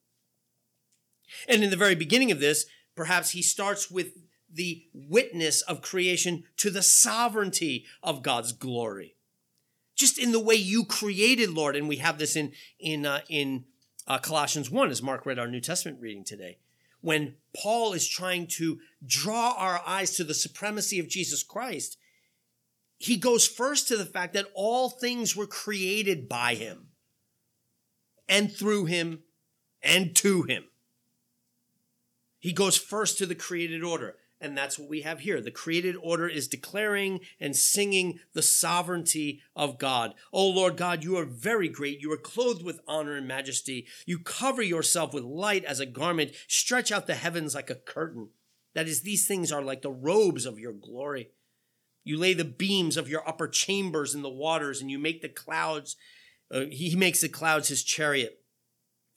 And 1.48 1.64
in 1.64 1.70
the 1.70 1.78
very 1.78 1.96
beginning 1.96 2.32
of 2.32 2.40
this, 2.40 2.66
perhaps 2.96 3.32
he 3.32 3.42
starts 3.42 3.92
with 3.92 4.14
the 4.52 4.86
witness 4.94 5.62
of 5.62 5.82
creation 5.82 6.44
to 6.58 6.70
the 6.70 6.82
sovereignty 6.82 7.86
of 8.02 8.24
God's 8.24 8.54
glory. 8.54 9.16
Just 9.96 10.18
in 10.18 10.32
the 10.32 10.40
way 10.40 10.56
you 10.56 10.86
created, 10.86 11.50
Lord, 11.50 11.76
and 11.76 11.88
we 11.88 11.98
have 11.98 12.18
this 12.18 12.36
in 12.36 12.52
in 12.80 13.06
uh, 13.06 13.22
in 13.30 13.66
uh, 14.08 14.20
Colossians 14.20 14.70
1, 14.70 14.92
as 14.92 15.02
Mark 15.02 15.26
read 15.26 15.40
our 15.40 15.48
New 15.48 15.62
Testament 15.62 16.00
reading 16.00 16.24
today, 16.24 16.58
when 17.02 17.36
Paul 17.56 17.94
is 17.94 18.08
trying 18.08 18.48
to 18.48 18.80
draw 19.06 19.54
our 19.58 19.82
eyes 19.86 20.16
to 20.16 20.24
the 20.24 20.34
supremacy 20.34 21.00
of 21.00 21.08
Jesus 21.08 21.44
Christ, 21.44 21.98
he 22.98 23.18
goes 23.18 23.48
first 23.48 23.88
to 23.88 23.98
the 23.98 24.06
fact 24.06 24.34
that 24.34 24.48
all 24.54 24.90
things 24.90 25.36
were 25.36 25.48
created 25.48 26.30
by 26.30 26.56
him 26.56 26.88
and 28.28 28.52
through 28.52 28.86
him 28.86 29.20
and 29.84 30.16
to 30.16 30.44
him. 30.44 30.66
He 32.40 32.54
goes 32.54 32.78
first 32.78 33.18
to 33.18 33.26
the 33.26 33.36
created 33.36 33.84
order. 33.84 34.16
And 34.46 34.56
that's 34.56 34.78
what 34.78 34.88
we 34.88 35.02
have 35.02 35.22
here. 35.22 35.42
The 35.42 35.50
created 35.50 35.96
order 36.02 36.28
is 36.28 36.48
declaring 36.48 37.22
and 37.40 37.56
singing 37.56 38.20
the 38.34 38.44
sovereignty 38.44 39.42
of 39.56 39.80
God. 39.80 40.14
Oh 40.32 40.48
Lord 40.48 40.78
God, 40.78 41.04
you 41.04 41.18
are 41.18 41.26
very 41.26 41.68
great. 41.68 42.00
You 42.00 42.12
are 42.12 42.18
clothed 42.18 42.64
with 42.64 42.80
honor 42.88 43.16
and 43.16 43.28
majesty. 43.28 43.88
You 44.06 44.20
cover 44.20 44.62
yourself 44.62 45.16
with 45.16 45.24
light 45.24 45.66
as 45.66 45.80
a 45.80 45.86
garment, 45.88 46.34
stretch 46.48 46.92
out 46.92 47.08
the 47.08 47.16
heavens 47.16 47.56
like 47.56 47.72
a 47.72 47.76
curtain. 47.76 48.30
That 48.76 48.88
is, 48.88 49.02
these 49.02 49.28
things 49.28 49.52
are 49.52 49.64
like 49.64 49.82
the 49.82 49.90
robes 49.90 50.46
of 50.46 50.60
your 50.60 50.74
glory. 50.74 51.32
You 52.04 52.18
lay 52.18 52.36
the 52.36 52.46
beams 52.46 52.98
of 52.98 53.10
your 53.10 53.28
upper 53.28 53.48
chambers 53.48 54.14
in 54.14 54.22
the 54.22 54.30
waters, 54.30 54.80
and 54.80 54.92
you 54.92 55.00
make 55.00 55.24
the 55.24 55.30
clouds, 55.30 55.96
uh, 56.52 56.66
he 56.70 56.96
makes 56.96 57.22
the 57.22 57.30
clouds 57.30 57.70
his 57.70 57.84
chariot, 57.84 58.42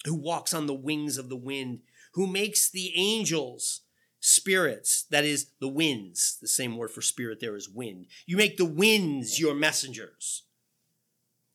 who 0.06 0.14
walks 0.14 0.54
on 0.54 0.66
the 0.66 0.72
wings 0.72 1.18
of 1.18 1.28
the 1.28 1.36
wind, 1.36 1.80
who 2.14 2.26
makes 2.26 2.70
the 2.70 2.92
angels 2.96 3.82
spirits, 4.20 5.04
that 5.10 5.24
is 5.24 5.52
the 5.60 5.68
winds. 5.68 6.38
The 6.40 6.48
same 6.48 6.76
word 6.76 6.90
for 6.90 7.02
spirit 7.02 7.40
there 7.40 7.56
is 7.56 7.68
wind. 7.68 8.06
You 8.26 8.36
make 8.36 8.56
the 8.56 8.64
winds 8.64 9.38
your 9.38 9.54
messengers 9.54 10.44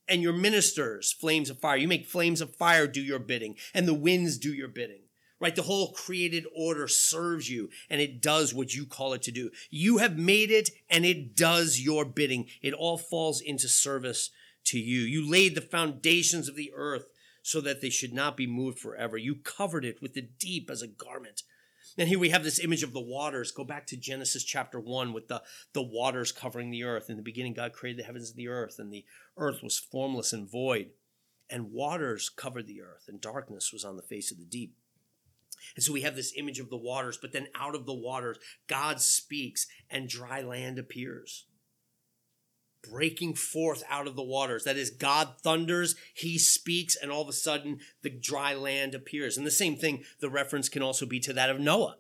and 0.08 0.22
your 0.22 0.34
ministers 0.34 1.12
flames 1.12 1.50
of 1.50 1.60
fire. 1.60 1.78
You 1.78 1.88
make 1.88 2.06
flames 2.06 2.42
of 2.42 2.56
fire 2.56 2.88
do 2.88 3.02
your 3.02 3.20
bidding 3.20 3.56
and 3.74 3.88
the 3.88 3.94
winds 3.94 4.38
do 4.38 4.54
your 4.54 4.68
bidding. 4.68 5.00
Right? 5.40 5.56
The 5.56 5.64
whole 5.64 5.92
created 5.92 6.46
order 6.56 6.88
serves 6.88 7.50
you 7.50 7.70
and 7.90 8.00
it 8.00 8.22
does 8.22 8.54
what 8.54 8.74
you 8.74 8.86
call 8.86 9.12
it 9.12 9.22
to 9.24 9.32
do. 9.32 9.50
You 9.70 9.98
have 9.98 10.18
made 10.18 10.52
it 10.52 10.70
and 10.90 11.06
it 11.06 11.36
does 11.36 11.82
your 11.82 12.06
bidding. 12.06 12.48
It 12.62 12.74
all 12.74 12.98
falls 12.98 13.42
into 13.42 13.68
service 13.68 14.30
to 14.66 14.80
you. 14.80 15.02
You 15.02 15.30
laid 15.30 15.56
the 15.56 15.62
foundations 15.62 16.48
of 16.48 16.56
the 16.56 16.72
earth 16.74 17.08
so 17.42 17.60
that 17.60 17.82
they 17.82 17.90
should 17.90 18.14
not 18.14 18.38
be 18.38 18.48
moved 18.48 18.80
forever. 18.80 19.18
You 19.18 19.36
covered 19.36 19.84
it 19.84 20.02
with 20.02 20.14
the 20.14 20.22
deep 20.22 20.70
as 20.70 20.82
a 20.82 20.88
garment. 20.88 21.44
And 21.98 22.10
here 22.10 22.20
we 22.20 22.30
have 22.30 22.44
this 22.44 22.60
image 22.60 22.84
of 22.84 22.94
the 22.94 23.00
waters. 23.00 23.52
Go 23.52 23.64
back 23.64 23.86
to 23.88 23.98
Genesis 23.98 24.44
chapter 24.44 24.80
1 24.80 25.14
with 25.14 25.28
the, 25.28 25.44
the 25.74 25.82
waters 25.82 26.32
covering 26.32 26.72
the 26.72 26.84
earth. 26.84 27.10
In 27.10 27.18
the 27.18 27.24
beginning, 27.24 27.54
God 27.54 27.74
created 27.74 28.00
the 28.00 28.06
heavens 28.06 28.32
and 28.32 28.38
the 28.38 28.48
earth, 28.48 28.80
and 28.80 28.92
the 28.92 29.06
earth 29.38 29.62
was 29.62 29.78
formless 29.78 30.34
and 30.34 30.50
void. 30.50 30.92
And 31.50 31.72
waters 31.72 32.30
covered 32.30 32.68
the 32.68 32.82
earth, 32.82 33.06
and 33.08 33.22
darkness 33.22 33.72
was 33.72 33.86
on 33.86 33.96
the 33.96 34.02
face 34.02 34.32
of 34.32 34.40
the 34.40 34.46
deep. 34.46 34.76
And 35.76 35.84
so 35.84 35.94
we 35.94 36.02
have 36.02 36.16
this 36.16 36.34
image 36.36 36.60
of 36.60 36.70
the 36.70 36.78
waters, 36.78 37.18
but 37.22 37.32
then 37.32 37.48
out 37.56 37.76
of 37.76 37.86
the 37.86 37.94
waters, 37.94 38.38
God 38.68 39.00
speaks, 39.00 39.68
and 39.90 40.10
dry 40.10 40.42
land 40.42 40.80
appears 40.80 41.46
breaking 42.90 43.36
forth 43.36 43.84
out 43.90 44.08
of 44.08 44.16
the 44.16 44.24
waters. 44.24 44.64
That 44.64 44.78
is, 44.78 44.90
God 44.90 45.36
thunders, 45.42 45.96
he 46.14 46.38
speaks, 46.38 46.96
and 46.96 47.12
all 47.12 47.22
of 47.22 47.30
a 47.30 47.34
sudden 47.34 47.80
the 48.02 48.10
dry 48.10 48.54
land 48.54 48.94
appears. 48.94 49.38
And 49.38 49.48
the 49.48 49.52
same 49.52 49.76
thing, 49.76 50.04
the 50.20 50.30
reference 50.30 50.70
can 50.70 50.82
also 50.82 51.06
be 51.06 51.20
to 51.22 51.34
that 51.34 51.50
of 51.50 51.60
Noah. 51.60 51.98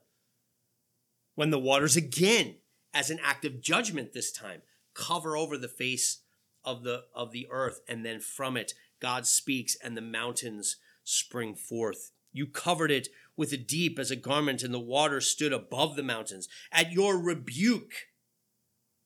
When 1.35 1.49
the 1.49 1.59
waters 1.59 1.95
again, 1.95 2.57
as 2.93 3.09
an 3.09 3.19
act 3.23 3.45
of 3.45 3.61
judgment 3.61 4.13
this 4.13 4.31
time, 4.31 4.61
cover 4.93 5.35
over 5.35 5.57
the 5.57 5.67
face 5.67 6.19
of 6.63 6.83
the 6.83 7.03
of 7.15 7.31
the 7.31 7.47
earth, 7.49 7.81
and 7.87 8.05
then 8.05 8.19
from 8.19 8.55
it 8.55 8.73
God 9.01 9.25
speaks, 9.25 9.75
and 9.83 9.97
the 9.97 10.01
mountains 10.01 10.77
spring 11.03 11.55
forth. 11.55 12.11
You 12.31 12.47
covered 12.47 12.89
it 12.89 13.09
with 13.35 13.51
a 13.51 13.57
deep 13.57 13.99
as 13.99 14.11
a 14.11 14.15
garment, 14.15 14.63
and 14.63 14.73
the 14.73 14.79
water 14.79 15.19
stood 15.19 15.51
above 15.51 15.95
the 15.95 16.03
mountains. 16.03 16.47
At 16.71 16.91
your 16.91 17.17
rebuke, 17.17 17.93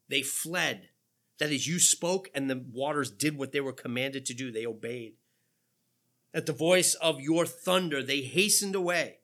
they 0.08 0.22
fled 0.22 0.90
that 1.40 1.52
is, 1.52 1.68
you 1.68 1.80
spoke 1.80 2.30
and 2.34 2.50
the 2.50 2.64
waters 2.72 3.12
did 3.12 3.38
what 3.38 3.52
they 3.52 3.62
were 3.62 3.74
commanded 3.74 4.26
to 4.26 4.34
do. 4.34 4.52
They 4.52 4.66
obeyed. 4.66 5.14
At 6.34 6.46
the 6.46 6.54
voice 6.54 6.94
of 6.96 7.22
your 7.22 7.46
thunder, 7.46 8.04
they 8.04 8.22
hastened 8.22 8.76
away. 8.76 9.20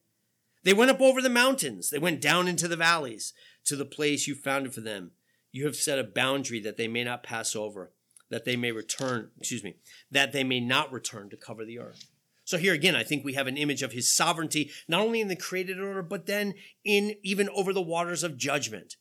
They 0.63 0.74
went 0.74 0.91
up 0.91 1.01
over 1.01 1.22
the 1.22 1.29
mountains. 1.29 1.89
They 1.89 2.00
went 2.00 2.22
down 2.22 2.48
into 2.48 2.67
the 2.67 2.77
valleys 2.77 3.34
to 3.65 3.75
the 3.75 3.86
place 3.86 4.27
you 4.27 4.36
founded 4.36 4.74
for 4.74 4.82
them. 4.82 5.12
You 5.51 5.65
have 5.65 5.75
set 5.75 6.00
a 6.00 6.03
boundary 6.03 6.60
that 6.62 6.77
they 6.77 6.88
may 6.88 7.03
not 7.03 7.24
pass 7.24 7.55
over, 7.55 7.91
that 8.29 8.46
they 8.46 8.55
may 8.55 8.72
return, 8.72 9.32
excuse 9.38 9.63
me, 9.63 9.75
that 10.10 10.32
they 10.32 10.43
may 10.43 10.60
not 10.60 10.91
return 10.91 11.29
to 11.29 11.38
cover 11.38 11.65
the 11.65 11.79
earth. 11.79 12.05
So 12.46 12.58
here 12.58 12.74
again, 12.74 12.96
I 12.96 13.03
think 13.03 13.24
we 13.24 13.34
have 13.34 13.48
an 13.48 13.58
image 13.58 13.84
of 13.84 13.91
his 13.91 14.13
sovereignty, 14.13 14.72
not 14.88 15.01
only 15.01 15.22
in 15.22 15.27
the 15.27 15.36
created 15.36 15.79
order, 15.79 16.01
but 16.01 16.25
then 16.25 16.55
in 16.84 17.15
even 17.24 17.50
over 17.50 17.72
the 17.72 17.82
waters 17.82 18.24
of 18.24 18.38
judgment 18.38 18.96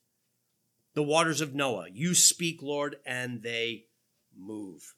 the 0.93 1.03
waters 1.03 1.41
of 1.41 1.55
Noah. 1.55 1.87
You 1.91 2.13
speak, 2.13 2.61
Lord, 2.61 2.97
and 3.05 3.41
they 3.41 3.85
move. 4.37 4.93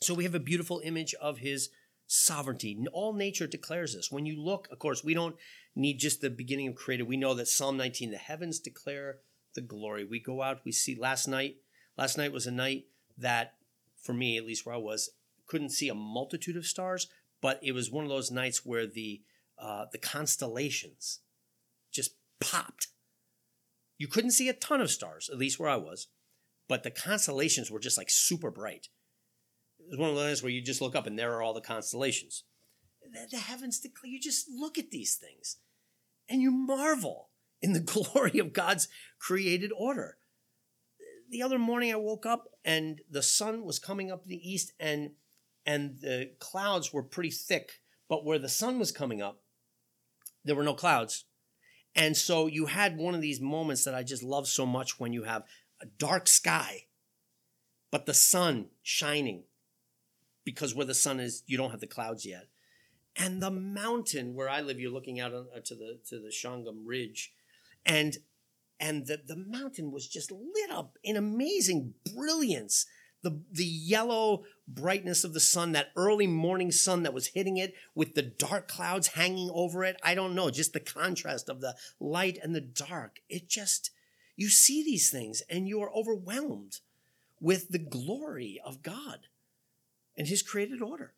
So 0.00 0.14
we 0.14 0.24
have 0.24 0.34
a 0.34 0.40
beautiful 0.40 0.80
image 0.84 1.14
of 1.14 1.38
his 1.38 1.70
sovereignty. 2.06 2.78
All 2.92 3.12
nature 3.12 3.46
declares 3.46 3.94
this. 3.94 4.10
When 4.10 4.26
you 4.26 4.40
look, 4.40 4.68
of 4.70 4.78
course, 4.78 5.02
we 5.02 5.14
don't 5.14 5.36
need 5.74 5.98
just 5.98 6.20
the 6.20 6.30
beginning 6.30 6.68
of 6.68 6.74
created. 6.74 7.08
We 7.08 7.16
know 7.16 7.34
that 7.34 7.48
Psalm 7.48 7.76
19, 7.76 8.10
the 8.10 8.16
heavens 8.16 8.58
declare 8.58 9.18
the 9.54 9.60
glory. 9.60 10.04
We 10.04 10.20
go 10.20 10.42
out, 10.42 10.60
we 10.64 10.72
see 10.72 10.94
last 10.94 11.26
night. 11.26 11.56
Last 11.96 12.18
night 12.18 12.32
was 12.32 12.46
a 12.46 12.50
night 12.50 12.84
that, 13.16 13.54
for 14.02 14.12
me, 14.12 14.36
at 14.36 14.44
least 14.44 14.66
where 14.66 14.74
I 14.74 14.78
was, 14.78 15.10
couldn't 15.46 15.70
see 15.70 15.88
a 15.88 15.94
multitude 15.94 16.56
of 16.56 16.66
stars, 16.66 17.08
but 17.40 17.58
it 17.62 17.72
was 17.72 17.90
one 17.90 18.04
of 18.04 18.10
those 18.10 18.30
nights 18.30 18.64
where 18.64 18.86
the 18.86 19.22
uh, 19.58 19.86
the 19.90 19.98
constellations 19.98 21.20
just 21.90 22.16
popped 22.40 22.88
you 23.98 24.08
couldn't 24.08 24.32
see 24.32 24.48
a 24.48 24.52
ton 24.52 24.80
of 24.80 24.90
stars, 24.90 25.28
at 25.30 25.38
least 25.38 25.58
where 25.58 25.70
I 25.70 25.76
was, 25.76 26.08
but 26.68 26.82
the 26.82 26.90
constellations 26.90 27.70
were 27.70 27.80
just 27.80 27.98
like 27.98 28.10
super 28.10 28.50
bright. 28.50 28.88
It 29.78 29.90
was 29.90 29.98
one 29.98 30.10
of 30.10 30.16
those 30.16 30.42
where 30.42 30.52
you 30.52 30.62
just 30.62 30.80
look 30.80 30.96
up 30.96 31.06
and 31.06 31.18
there 31.18 31.34
are 31.34 31.42
all 31.42 31.54
the 31.54 31.60
constellations. 31.60 32.44
The, 33.02 33.28
the 33.30 33.38
heavens 33.38 33.78
declare, 33.78 34.10
you 34.10 34.20
just 34.20 34.46
look 34.50 34.78
at 34.78 34.90
these 34.90 35.14
things 35.14 35.58
and 36.28 36.42
you 36.42 36.50
marvel 36.50 37.30
in 37.62 37.72
the 37.72 37.80
glory 38.14 38.38
of 38.38 38.52
God's 38.52 38.88
created 39.18 39.70
order. 39.76 40.18
The 41.30 41.42
other 41.42 41.58
morning 41.58 41.92
I 41.92 41.96
woke 41.96 42.26
up 42.26 42.44
and 42.64 43.00
the 43.10 43.22
sun 43.22 43.64
was 43.64 43.78
coming 43.78 44.10
up 44.10 44.22
in 44.24 44.28
the 44.28 44.48
east 44.48 44.72
and 44.78 45.10
and 45.68 45.98
the 46.00 46.30
clouds 46.38 46.92
were 46.92 47.02
pretty 47.02 47.30
thick, 47.30 47.80
but 48.08 48.24
where 48.24 48.38
the 48.38 48.48
sun 48.48 48.78
was 48.78 48.92
coming 48.92 49.20
up, 49.20 49.40
there 50.44 50.54
were 50.54 50.62
no 50.62 50.74
clouds 50.74 51.24
and 51.96 52.16
so 52.16 52.46
you 52.46 52.66
had 52.66 52.98
one 52.98 53.14
of 53.14 53.22
these 53.22 53.40
moments 53.40 53.84
that 53.84 53.94
I 53.94 54.02
just 54.02 54.22
love 54.22 54.46
so 54.46 54.66
much 54.66 55.00
when 55.00 55.12
you 55.14 55.24
have 55.24 55.44
a 55.80 55.86
dark 55.86 56.28
sky, 56.28 56.84
but 57.90 58.04
the 58.04 58.14
sun 58.14 58.66
shining 58.82 59.44
because 60.44 60.74
where 60.74 60.86
the 60.86 60.94
sun 60.94 61.18
is, 61.18 61.42
you 61.46 61.56
don't 61.56 61.72
have 61.72 61.80
the 61.80 61.86
clouds 61.86 62.24
yet. 62.24 62.44
And 63.16 63.42
the 63.42 63.50
mountain 63.50 64.34
where 64.34 64.48
I 64.48 64.60
live, 64.60 64.78
you're 64.78 64.92
looking 64.92 65.18
out 65.18 65.32
uh, 65.32 65.60
to 65.64 65.74
the 65.74 65.98
to 66.10 66.20
the 66.20 66.28
Shawangunk 66.28 66.82
Ridge, 66.84 67.32
and 67.86 68.18
and 68.78 69.06
the, 69.06 69.20
the 69.26 69.36
mountain 69.36 69.90
was 69.90 70.06
just 70.06 70.30
lit 70.30 70.70
up 70.70 70.98
in 71.02 71.16
amazing 71.16 71.94
brilliance 72.14 72.86
the, 73.22 73.40
the 73.50 73.64
yellow 73.64 74.44
brightness 74.68 75.24
of 75.24 75.32
the 75.32 75.40
sun, 75.40 75.72
that 75.72 75.92
early 75.96 76.26
morning 76.26 76.72
sun 76.72 77.02
that 77.04 77.14
was 77.14 77.28
hitting 77.28 77.56
it 77.56 77.74
with 77.94 78.14
the 78.14 78.22
dark 78.22 78.68
clouds 78.68 79.08
hanging 79.08 79.50
over 79.52 79.84
it. 79.84 80.00
I 80.02 80.14
don't 80.14 80.34
know, 80.34 80.50
just 80.50 80.72
the 80.72 80.80
contrast 80.80 81.48
of 81.48 81.60
the 81.60 81.76
light 82.00 82.38
and 82.42 82.54
the 82.54 82.60
dark. 82.60 83.20
It 83.28 83.48
just, 83.48 83.90
you 84.36 84.48
see 84.48 84.82
these 84.82 85.10
things 85.10 85.42
and 85.48 85.68
you 85.68 85.80
are 85.82 85.92
overwhelmed 85.94 86.80
with 87.40 87.68
the 87.68 87.78
glory 87.78 88.60
of 88.64 88.82
God 88.82 89.28
and 90.16 90.26
his 90.26 90.42
created 90.42 90.82
order. 90.82 91.14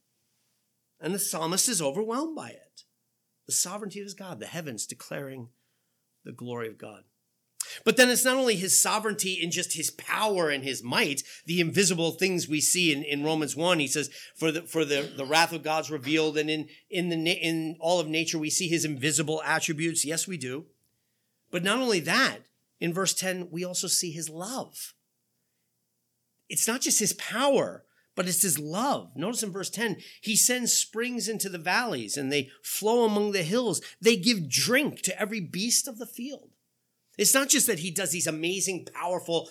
And 1.00 1.14
the 1.14 1.18
psalmist 1.18 1.68
is 1.68 1.80
overwhelmed 1.80 2.34
by 2.34 2.50
it. 2.50 2.84
The 3.46 3.52
sovereignty 3.52 4.00
of 4.00 4.04
his 4.04 4.14
God, 4.14 4.40
the 4.40 4.46
heavens 4.46 4.86
declaring 4.86 5.48
the 6.24 6.32
glory 6.32 6.68
of 6.68 6.76
God. 6.76 7.04
But 7.84 7.96
then 7.96 8.10
it's 8.10 8.24
not 8.24 8.36
only 8.36 8.56
his 8.56 8.80
sovereignty 8.80 9.38
and 9.42 9.52
just 9.52 9.74
his 9.74 9.90
power 9.90 10.48
and 10.48 10.64
his 10.64 10.82
might, 10.82 11.22
the 11.46 11.60
invisible 11.60 12.12
things 12.12 12.48
we 12.48 12.60
see 12.60 12.92
in, 12.92 13.02
in 13.02 13.24
Romans 13.24 13.56
1. 13.56 13.78
He 13.78 13.86
says, 13.86 14.10
for 14.36 14.52
the, 14.52 14.62
for 14.62 14.84
the, 14.84 15.10
the 15.16 15.24
wrath 15.24 15.52
of 15.52 15.62
God's 15.62 15.90
revealed 15.90 16.38
and 16.38 16.48
in, 16.48 16.68
in 16.90 17.08
the, 17.08 17.30
in 17.30 17.76
all 17.80 18.00
of 18.00 18.08
nature, 18.08 18.38
we 18.38 18.50
see 18.50 18.68
his 18.68 18.84
invisible 18.84 19.42
attributes. 19.44 20.04
Yes, 20.04 20.26
we 20.26 20.36
do. 20.36 20.66
But 21.50 21.62
not 21.62 21.78
only 21.78 22.00
that, 22.00 22.38
in 22.80 22.92
verse 22.92 23.14
10, 23.14 23.48
we 23.50 23.64
also 23.64 23.86
see 23.86 24.12
his 24.12 24.28
love. 24.28 24.94
It's 26.48 26.68
not 26.68 26.80
just 26.80 26.98
his 26.98 27.12
power, 27.14 27.84
but 28.14 28.26
it's 28.26 28.42
his 28.42 28.58
love. 28.58 29.12
Notice 29.16 29.42
in 29.42 29.52
verse 29.52 29.70
10, 29.70 29.98
he 30.20 30.36
sends 30.36 30.72
springs 30.72 31.28
into 31.28 31.48
the 31.48 31.58
valleys 31.58 32.16
and 32.16 32.32
they 32.32 32.50
flow 32.62 33.04
among 33.04 33.32
the 33.32 33.42
hills. 33.42 33.80
They 34.00 34.16
give 34.16 34.48
drink 34.48 35.02
to 35.02 35.20
every 35.20 35.40
beast 35.40 35.86
of 35.86 35.98
the 35.98 36.06
field. 36.06 36.50
It's 37.18 37.34
not 37.34 37.48
just 37.48 37.66
that 37.66 37.80
he 37.80 37.90
does 37.90 38.12
these 38.12 38.28
amazing, 38.28 38.86
powerful, 38.94 39.50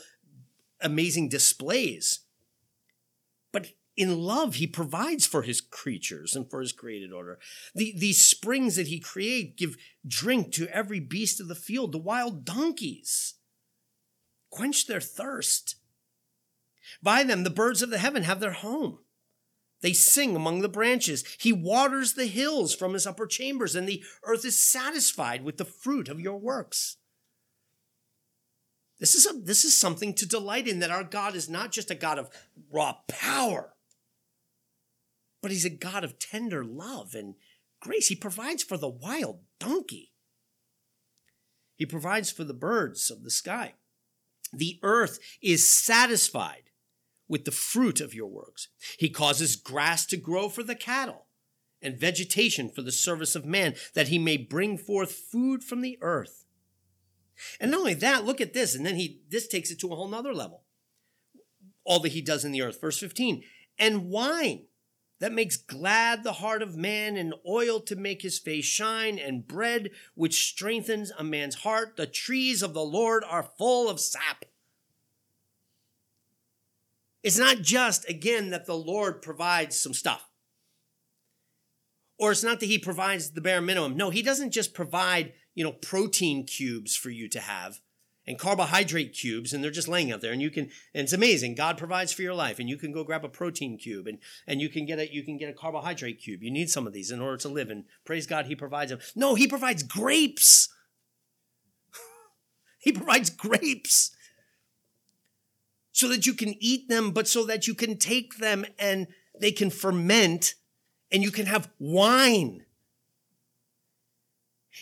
amazing 0.81 1.29
displays, 1.29 2.21
but 3.51 3.67
in 3.97 4.21
love, 4.21 4.55
he 4.55 4.67
provides 4.67 5.25
for 5.25 5.41
his 5.41 5.59
creatures 5.59 6.35
and 6.35 6.49
for 6.49 6.61
his 6.61 6.71
created 6.71 7.11
order. 7.11 7.39
The, 7.73 7.93
these 7.97 8.23
springs 8.23 8.75
that 8.75 8.87
he 8.87 8.99
creates 8.99 9.55
give 9.57 9.75
drink 10.07 10.51
to 10.53 10.67
every 10.67 10.99
beast 10.99 11.41
of 11.41 11.47
the 11.47 11.55
field. 11.55 11.91
The 11.91 11.97
wild 11.97 12.45
donkeys 12.45 13.33
quench 14.51 14.85
their 14.85 15.01
thirst. 15.01 15.77
By 17.01 17.23
them, 17.23 17.43
the 17.43 17.49
birds 17.49 17.81
of 17.81 17.89
the 17.89 17.97
heaven 17.97 18.23
have 18.23 18.39
their 18.39 18.51
home. 18.51 18.99
They 19.81 19.93
sing 19.93 20.35
among 20.35 20.61
the 20.61 20.69
branches. 20.69 21.23
He 21.39 21.51
waters 21.51 22.13
the 22.13 22.27
hills 22.27 22.75
from 22.75 22.93
his 22.93 23.07
upper 23.07 23.25
chambers, 23.25 23.75
and 23.75 23.87
the 23.87 24.03
earth 24.23 24.45
is 24.45 24.57
satisfied 24.57 25.43
with 25.43 25.57
the 25.57 25.65
fruit 25.65 26.07
of 26.07 26.19
your 26.19 26.37
works. 26.37 26.96
This 28.99 29.13
is, 29.13 29.27
a, 29.27 29.33
this 29.33 29.63
is 29.63 29.79
something 29.79 30.13
to 30.15 30.27
delight 30.27 30.67
in 30.67 30.79
that 30.79 30.91
our 30.91 31.03
God 31.03 31.35
is 31.35 31.47
not 31.47 31.71
just 31.71 31.91
a 31.91 31.95
God 31.95 32.17
of 32.17 32.29
raw 32.71 32.95
power, 33.07 33.73
but 35.41 35.51
he's 35.51 35.65
a 35.65 35.69
God 35.69 36.03
of 36.03 36.17
tender 36.17 36.65
love 36.65 37.13
and 37.13 37.35
grace. 37.79 38.07
He 38.07 38.15
provides 38.15 38.63
for 38.63 38.77
the 38.77 38.89
wild 38.89 39.41
donkey, 39.59 40.13
he 41.75 41.85
provides 41.85 42.31
for 42.31 42.43
the 42.43 42.55
birds 42.55 43.11
of 43.11 43.23
the 43.23 43.29
sky. 43.29 43.75
The 44.51 44.79
earth 44.81 45.19
is 45.41 45.69
satisfied 45.69 46.71
with 47.27 47.45
the 47.45 47.51
fruit 47.51 48.01
of 48.01 48.15
your 48.15 48.27
works. 48.27 48.69
He 48.97 49.09
causes 49.09 49.55
grass 49.55 50.05
to 50.07 50.17
grow 50.17 50.49
for 50.49 50.63
the 50.63 50.75
cattle 50.75 51.27
and 51.81 51.99
vegetation 51.99 52.69
for 52.69 52.81
the 52.81 52.91
service 52.91 53.35
of 53.35 53.45
man, 53.45 53.75
that 53.93 54.07
he 54.07 54.17
may 54.17 54.37
bring 54.37 54.77
forth 54.77 55.11
food 55.11 55.63
from 55.63 55.81
the 55.81 55.99
earth 56.01 56.45
and 57.59 57.71
not 57.71 57.79
only 57.79 57.93
that, 57.95 58.25
look 58.25 58.41
at 58.41 58.53
this. 58.53 58.75
And 58.75 58.85
then 58.85 58.95
he 58.95 59.21
this 59.29 59.47
takes 59.47 59.71
it 59.71 59.79
to 59.79 59.91
a 59.91 59.95
whole 59.95 60.07
nother 60.07 60.33
level. 60.33 60.63
All 61.83 61.99
that 61.99 62.09
he 62.09 62.21
does 62.21 62.43
in 62.43 62.51
the 62.51 62.61
earth. 62.61 62.81
Verse 62.81 62.99
15. 62.99 63.43
And 63.79 64.09
wine 64.09 64.65
that 65.19 65.31
makes 65.31 65.57
glad 65.57 66.23
the 66.23 66.33
heart 66.33 66.61
of 66.61 66.75
man, 66.75 67.17
and 67.17 67.33
oil 67.47 67.79
to 67.81 67.95
make 67.95 68.21
his 68.21 68.37
face 68.37 68.65
shine, 68.65 69.17
and 69.17 69.47
bread 69.47 69.89
which 70.13 70.47
strengthens 70.49 71.11
a 71.17 71.23
man's 71.23 71.55
heart. 71.55 71.97
The 71.97 72.05
trees 72.05 72.61
of 72.61 72.73
the 72.73 72.83
Lord 72.83 73.23
are 73.27 73.49
full 73.57 73.89
of 73.89 73.99
sap. 73.99 74.45
It's 77.23 77.39
not 77.39 77.61
just, 77.61 78.07
again, 78.07 78.51
that 78.51 78.67
the 78.67 78.77
Lord 78.77 79.21
provides 79.21 79.79
some 79.79 79.93
stuff. 79.93 80.29
Or 82.19 82.31
it's 82.31 82.43
not 82.43 82.59
that 82.59 82.67
he 82.67 82.79
provides 82.79 83.31
the 83.31 83.41
bare 83.41 83.61
minimum. 83.61 83.97
No, 83.97 84.11
he 84.11 84.21
doesn't 84.21 84.51
just 84.51 84.73
provide 84.73 85.33
you 85.57 85.63
know, 85.63 85.71
protein 85.71 86.45
cubes 86.45 86.95
for 86.95 87.09
you 87.09 87.27
to 87.27 87.39
have 87.39 87.81
and 88.27 88.37
carbohydrate 88.37 89.11
cubes 89.11 89.53
and 89.53 89.63
they're 89.63 89.71
just 89.71 89.87
laying 89.87 90.11
out 90.11 90.21
there 90.21 90.31
and 90.31 90.39
you 90.39 90.51
can 90.51 90.65
and 90.93 91.05
it's 91.05 91.13
amazing. 91.13 91.55
God 91.55 91.79
provides 91.79 92.11
for 92.13 92.21
your 92.21 92.35
life 92.35 92.59
and 92.59 92.69
you 92.69 92.77
can 92.77 92.91
go 92.91 93.03
grab 93.03 93.25
a 93.25 93.29
protein 93.29 93.75
cube 93.75 94.05
and 94.05 94.19
and 94.45 94.61
you 94.61 94.69
can 94.69 94.85
get 94.85 94.99
a 94.99 95.11
you 95.11 95.23
can 95.23 95.35
get 95.35 95.49
a 95.49 95.53
carbohydrate 95.53 96.21
cube. 96.21 96.43
You 96.43 96.51
need 96.51 96.69
some 96.69 96.85
of 96.85 96.93
these 96.93 97.09
in 97.09 97.21
order 97.21 97.37
to 97.37 97.49
live 97.49 97.71
and 97.71 97.85
praise 98.05 98.27
god 98.27 98.45
he 98.45 98.55
provides 98.55 98.91
them 98.91 98.99
no 99.15 99.33
he 99.33 99.47
provides 99.47 99.81
grapes. 99.81 100.69
He 102.79 102.91
provides 102.93 103.31
grapes 103.31 104.15
so 105.91 106.07
that 106.07 106.27
you 106.27 106.35
can 106.35 106.53
eat 106.59 106.87
them 106.87 107.09
but 107.09 107.27
so 107.27 107.43
that 107.45 107.67
you 107.67 107.73
can 107.73 107.97
take 107.97 108.37
them 108.37 108.63
and 108.77 109.07
they 109.41 109.51
can 109.51 109.71
ferment 109.71 110.53
and 111.11 111.23
you 111.23 111.31
can 111.31 111.47
have 111.47 111.71
wine 111.79 112.66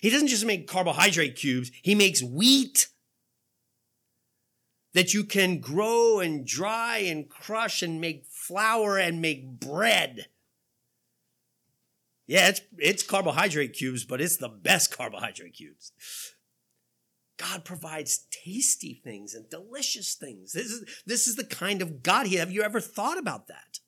he 0.02 0.10
doesn't 0.10 0.28
just 0.28 0.46
make 0.46 0.68
carbohydrate 0.68 1.36
cubes, 1.36 1.72
he 1.82 1.96
makes 1.96 2.22
wheat 2.22 2.88
that 4.94 5.14
you 5.14 5.26
can 5.26 5.60
grow 5.60 6.20
and 6.20 6.48
dry 6.48 7.00
and 7.00 7.30
crush 7.30 7.82
and 7.82 8.00
make 8.00 8.26
flour 8.26 8.98
and 8.98 9.22
make 9.22 9.60
bread. 9.60 10.28
Yeah, 12.28 12.48
it's, 12.48 12.62
it's 12.78 13.04
carbohydrate 13.04 13.74
cubes, 13.74 14.06
but 14.06 14.22
it's 14.22 14.38
the 14.38 14.50
best 14.50 14.96
carbohydrate 14.96 15.54
cubes. 15.54 15.92
God 17.38 17.66
provides 17.66 18.26
tasty 18.32 19.02
things 19.04 19.36
and 19.36 19.50
delicious 19.50 20.16
things. 20.16 20.54
This 20.54 20.68
is, 20.68 21.04
this 21.06 21.28
is 21.28 21.36
the 21.36 21.44
kind 21.44 21.82
of 21.82 22.02
God 22.02 22.28
he 22.28 22.38
have 22.38 22.52
you 22.52 22.64
ever 22.64 22.80
thought 22.80 23.18
about 23.18 23.48
that? 23.48 23.80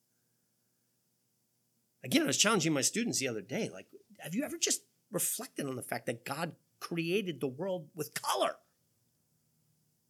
Again, 2.03 2.23
I 2.23 2.25
was 2.25 2.37
challenging 2.37 2.73
my 2.73 2.81
students 2.81 3.19
the 3.19 3.27
other 3.29 3.41
day, 3.41 3.69
like, 3.73 3.87
have 4.19 4.35
you 4.35 4.43
ever 4.43 4.57
just 4.57 4.81
reflected 5.11 5.65
on 5.65 5.75
the 5.75 5.81
fact 5.81 6.05
that 6.05 6.25
God 6.25 6.53
created 6.79 7.39
the 7.39 7.47
world 7.47 7.87
with 7.95 8.13
color. 8.13 8.55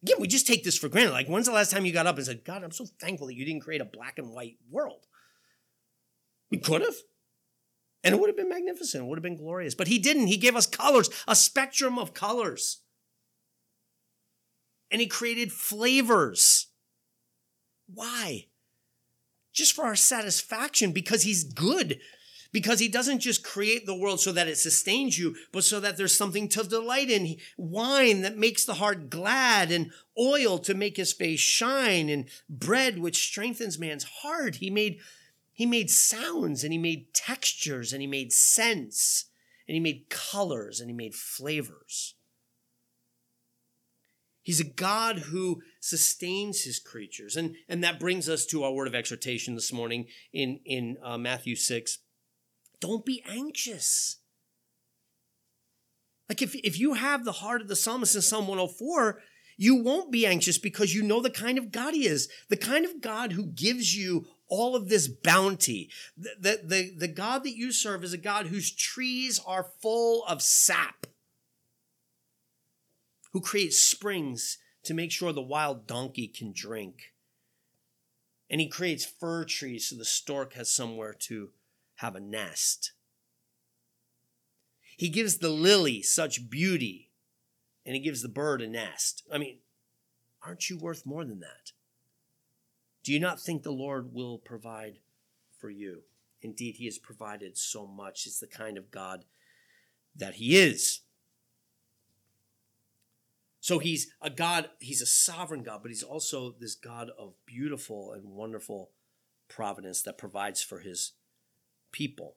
Again, 0.02 0.16
we 0.20 0.28
just 0.28 0.46
take 0.46 0.64
this 0.64 0.78
for 0.78 0.88
granted. 0.88 1.12
Like, 1.12 1.26
when's 1.26 1.46
the 1.46 1.52
last 1.52 1.72
time 1.72 1.84
you 1.84 1.92
got 1.92 2.06
up 2.06 2.16
and 2.16 2.26
said, 2.26 2.44
God, 2.44 2.62
I'm 2.62 2.70
so 2.70 2.86
thankful 3.00 3.26
that 3.26 3.34
you 3.34 3.44
didn't 3.44 3.62
create 3.62 3.80
a 3.80 3.84
black 3.86 4.18
and 4.18 4.30
white 4.30 4.56
world? 4.70 5.06
We 6.50 6.58
could 6.58 6.82
have. 6.82 6.94
And 8.04 8.14
it 8.14 8.20
would 8.20 8.28
have 8.28 8.36
been 8.36 8.48
magnificent. 8.48 9.02
It 9.02 9.06
would 9.06 9.18
have 9.18 9.24
been 9.24 9.36
glorious. 9.36 9.74
But 9.74 9.88
he 9.88 9.98
didn't. 9.98 10.28
He 10.28 10.36
gave 10.36 10.54
us 10.54 10.66
colors, 10.66 11.10
a 11.26 11.34
spectrum 11.34 11.98
of 11.98 12.14
colors. 12.14 12.82
And 14.90 15.00
he 15.00 15.08
created 15.08 15.52
flavors. 15.52 16.68
Why? 17.92 18.46
Just 19.52 19.72
for 19.72 19.84
our 19.84 19.96
satisfaction, 19.96 20.92
because 20.92 21.24
he's 21.24 21.42
good 21.42 21.98
because 22.52 22.78
he 22.78 22.88
doesn't 22.88 23.20
just 23.20 23.44
create 23.44 23.84
the 23.84 23.94
world 23.94 24.20
so 24.20 24.32
that 24.32 24.48
it 24.48 24.56
sustains 24.56 25.18
you, 25.18 25.36
but 25.52 25.64
so 25.64 25.80
that 25.80 25.96
there's 25.96 26.16
something 26.16 26.48
to 26.48 26.62
delight 26.64 27.10
in. 27.10 27.36
Wine 27.56 28.22
that 28.22 28.38
makes 28.38 28.64
the 28.64 28.74
heart 28.74 29.10
glad, 29.10 29.70
and 29.70 29.90
oil 30.18 30.58
to 30.58 30.74
make 30.74 30.96
his 30.96 31.12
face 31.12 31.40
shine, 31.40 32.08
and 32.08 32.28
bread 32.48 32.98
which 32.98 33.26
strengthens 33.26 33.78
man's 33.78 34.04
heart. 34.04 34.56
He 34.56 34.70
made, 34.70 34.98
he 35.52 35.66
made 35.66 35.90
sounds, 35.90 36.64
and 36.64 36.72
he 36.72 36.78
made 36.78 37.12
textures, 37.12 37.92
and 37.92 38.00
he 38.00 38.08
made 38.08 38.32
scents, 38.32 39.26
and 39.66 39.74
he 39.74 39.80
made 39.80 40.08
colors, 40.08 40.80
and 40.80 40.88
he 40.88 40.96
made 40.96 41.14
flavors. 41.14 42.14
He's 44.48 44.60
a 44.60 44.64
God 44.64 45.18
who 45.18 45.60
sustains 45.78 46.62
his 46.62 46.78
creatures. 46.78 47.36
And, 47.36 47.56
and 47.68 47.84
that 47.84 48.00
brings 48.00 48.30
us 48.30 48.46
to 48.46 48.64
our 48.64 48.72
word 48.72 48.88
of 48.88 48.94
exhortation 48.94 49.54
this 49.54 49.74
morning 49.74 50.06
in, 50.32 50.60
in 50.64 50.96
uh, 51.04 51.18
Matthew 51.18 51.54
6. 51.54 51.98
Don't 52.80 53.04
be 53.04 53.22
anxious. 53.28 54.18
Like 56.28 56.42
if, 56.42 56.54
if 56.56 56.78
you 56.78 56.94
have 56.94 57.24
the 57.24 57.32
heart 57.32 57.60
of 57.60 57.68
the 57.68 57.76
psalmist 57.76 58.14
in 58.14 58.22
Psalm 58.22 58.46
104, 58.46 59.20
you 59.56 59.74
won't 59.82 60.12
be 60.12 60.26
anxious 60.26 60.58
because 60.58 60.94
you 60.94 61.02
know 61.02 61.20
the 61.20 61.30
kind 61.30 61.58
of 61.58 61.72
God 61.72 61.94
he 61.94 62.06
is, 62.06 62.28
the 62.48 62.56
kind 62.56 62.84
of 62.84 63.00
God 63.00 63.32
who 63.32 63.46
gives 63.46 63.96
you 63.96 64.26
all 64.48 64.76
of 64.76 64.88
this 64.88 65.08
bounty. 65.08 65.90
The, 66.16 66.30
the, 66.38 66.60
the, 66.64 66.94
the 66.96 67.08
God 67.08 67.42
that 67.44 67.56
you 67.56 67.72
serve 67.72 68.04
is 68.04 68.12
a 68.12 68.18
God 68.18 68.46
whose 68.46 68.70
trees 68.70 69.40
are 69.44 69.66
full 69.82 70.24
of 70.26 70.42
sap, 70.42 71.06
who 73.32 73.40
creates 73.40 73.80
springs 73.80 74.58
to 74.84 74.94
make 74.94 75.10
sure 75.10 75.32
the 75.32 75.42
wild 75.42 75.86
donkey 75.86 76.28
can 76.28 76.52
drink. 76.54 77.12
And 78.48 78.60
he 78.60 78.68
creates 78.68 79.04
fir 79.04 79.44
trees 79.44 79.88
so 79.88 79.96
the 79.96 80.04
stork 80.04 80.54
has 80.54 80.70
somewhere 80.70 81.14
to 81.26 81.50
have 81.98 82.14
a 82.14 82.20
nest. 82.20 82.92
He 84.96 85.08
gives 85.08 85.38
the 85.38 85.50
lily 85.50 86.02
such 86.02 86.50
beauty, 86.50 87.10
and 87.84 87.94
he 87.94 88.00
gives 88.00 88.22
the 88.22 88.28
bird 88.28 88.62
a 88.62 88.68
nest. 88.68 89.22
I 89.32 89.38
mean, 89.38 89.58
aren't 90.44 90.68
you 90.68 90.78
worth 90.78 91.06
more 91.06 91.24
than 91.24 91.40
that? 91.40 91.72
Do 93.04 93.12
you 93.12 93.20
not 93.20 93.40
think 93.40 93.62
the 93.62 93.70
Lord 93.70 94.12
will 94.12 94.38
provide 94.38 94.98
for 95.58 95.70
you? 95.70 96.02
Indeed, 96.40 96.76
He 96.76 96.84
has 96.84 96.98
provided 96.98 97.56
so 97.56 97.86
much. 97.86 98.26
It's 98.26 98.38
the 98.38 98.46
kind 98.46 98.76
of 98.76 98.90
God 98.90 99.24
that 100.14 100.34
He 100.34 100.56
is. 100.56 101.00
So 103.60 103.78
He's 103.78 104.12
a 104.20 104.30
God, 104.30 104.70
He's 104.78 105.02
a 105.02 105.06
sovereign 105.06 105.62
God, 105.62 105.80
but 105.82 105.90
He's 105.90 106.02
also 106.02 106.54
this 106.60 106.74
God 106.74 107.10
of 107.18 107.34
beautiful 107.44 108.12
and 108.12 108.24
wonderful 108.24 108.90
providence 109.48 110.02
that 110.02 110.18
provides 110.18 110.62
for 110.62 110.80
His 110.80 111.12
people. 111.92 112.36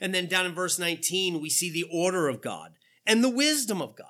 And 0.00 0.14
then 0.14 0.26
down 0.26 0.46
in 0.46 0.54
verse 0.54 0.78
19, 0.78 1.40
we 1.40 1.50
see 1.50 1.70
the 1.70 1.88
order 1.90 2.28
of 2.28 2.40
God 2.40 2.72
and 3.06 3.22
the 3.22 3.30
wisdom 3.30 3.82
of 3.82 3.96
God. 3.96 4.06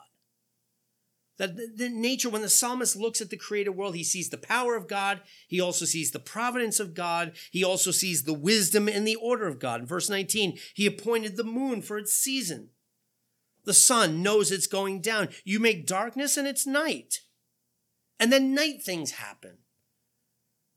That 1.36 1.56
the, 1.56 1.68
the, 1.74 1.88
nature, 1.88 2.30
when 2.30 2.42
the 2.42 2.48
psalmist 2.48 2.94
looks 2.94 3.20
at 3.20 3.30
the 3.30 3.36
created 3.36 3.70
world, 3.70 3.96
he 3.96 4.04
sees 4.04 4.30
the 4.30 4.38
power 4.38 4.76
of 4.76 4.86
God. 4.86 5.20
He 5.48 5.60
also 5.60 5.84
sees 5.84 6.12
the 6.12 6.20
providence 6.20 6.78
of 6.78 6.94
God. 6.94 7.32
He 7.50 7.64
also 7.64 7.90
sees 7.90 8.22
the 8.22 8.34
wisdom 8.34 8.88
and 8.88 9.06
the 9.06 9.16
order 9.16 9.48
of 9.48 9.58
God. 9.58 9.80
In 9.80 9.86
verse 9.86 10.08
19, 10.08 10.58
he 10.74 10.86
appointed 10.86 11.36
the 11.36 11.42
moon 11.42 11.82
for 11.82 11.98
its 11.98 12.12
season. 12.12 12.70
The 13.64 13.74
sun 13.74 14.22
knows 14.22 14.52
it's 14.52 14.68
going 14.68 15.00
down. 15.00 15.28
You 15.44 15.58
make 15.58 15.86
darkness 15.86 16.36
and 16.36 16.46
it's 16.46 16.66
night. 16.66 17.20
And 18.20 18.32
then 18.32 18.54
night 18.54 18.82
things 18.84 19.12
happen. 19.12 19.58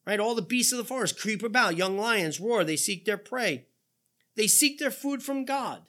Right? 0.07 0.21
All 0.21 0.35
the 0.35 0.41
beasts 0.41 0.71
of 0.71 0.77
the 0.77 0.85
forest 0.85 1.19
creep 1.19 1.43
about. 1.43 1.75
Young 1.75 1.97
lions 1.97 2.39
roar. 2.39 2.63
They 2.63 2.77
seek 2.77 3.03
their 3.03 3.17
prey. 3.17 3.65
They 4.37 4.47
seek 4.47 4.79
their 4.79 4.89
food 4.89 5.21
from 5.21 5.43
God. 5.43 5.81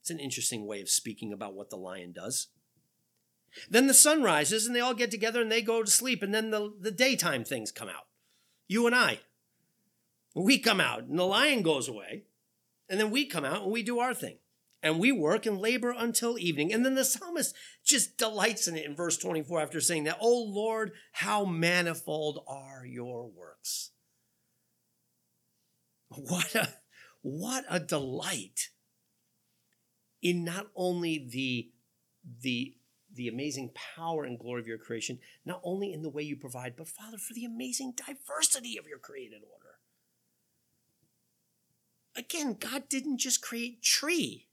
It's 0.00 0.10
an 0.10 0.20
interesting 0.20 0.64
way 0.64 0.80
of 0.80 0.88
speaking 0.88 1.32
about 1.32 1.54
what 1.54 1.68
the 1.68 1.76
lion 1.76 2.12
does. 2.12 2.46
Then 3.68 3.88
the 3.88 3.94
sun 3.94 4.22
rises 4.22 4.64
and 4.64 4.76
they 4.76 4.80
all 4.80 4.94
get 4.94 5.10
together 5.10 5.42
and 5.42 5.50
they 5.50 5.60
go 5.60 5.82
to 5.82 5.90
sleep, 5.90 6.22
and 6.22 6.32
then 6.32 6.50
the, 6.50 6.72
the 6.80 6.92
daytime 6.92 7.42
things 7.42 7.72
come 7.72 7.88
out. 7.88 8.06
You 8.68 8.86
and 8.86 8.94
I. 8.94 9.18
We 10.34 10.58
come 10.58 10.80
out 10.80 11.02
and 11.02 11.18
the 11.18 11.24
lion 11.24 11.62
goes 11.62 11.88
away, 11.88 12.22
and 12.88 13.00
then 13.00 13.10
we 13.10 13.26
come 13.26 13.44
out 13.44 13.64
and 13.64 13.72
we 13.72 13.82
do 13.82 13.98
our 13.98 14.14
thing. 14.14 14.36
And 14.82 14.98
we 14.98 15.12
work 15.12 15.46
and 15.46 15.60
labor 15.60 15.94
until 15.96 16.38
evening. 16.38 16.72
And 16.72 16.84
then 16.84 16.96
the 16.96 17.04
psalmist 17.04 17.54
just 17.84 18.16
delights 18.16 18.66
in 18.66 18.76
it 18.76 18.84
in 18.84 18.96
verse 18.96 19.16
24 19.16 19.60
after 19.60 19.80
saying 19.80 20.04
that, 20.04 20.18
Oh 20.20 20.42
Lord, 20.42 20.92
how 21.12 21.44
manifold 21.44 22.42
are 22.48 22.84
your 22.84 23.28
works. 23.28 23.90
What 26.08 26.54
a, 26.54 26.68
what 27.22 27.64
a 27.70 27.80
delight 27.80 28.70
in 30.20 30.44
not 30.44 30.66
only 30.76 31.26
the, 31.30 31.70
the 32.42 32.74
the 33.14 33.28
amazing 33.28 33.70
power 33.74 34.24
and 34.24 34.38
glory 34.38 34.60
of 34.60 34.66
your 34.66 34.78
creation, 34.78 35.18
not 35.44 35.60
only 35.62 35.92
in 35.92 36.02
the 36.02 36.08
way 36.08 36.22
you 36.22 36.36
provide, 36.36 36.74
but 36.76 36.88
Father, 36.88 37.18
for 37.18 37.34
the 37.34 37.44
amazing 37.44 37.92
diversity 37.94 38.78
of 38.78 38.86
your 38.86 38.98
created 38.98 39.42
order. 39.42 39.76
Again, 42.16 42.56
God 42.58 42.88
didn't 42.88 43.18
just 43.18 43.42
create 43.42 43.82
tree. 43.82 44.48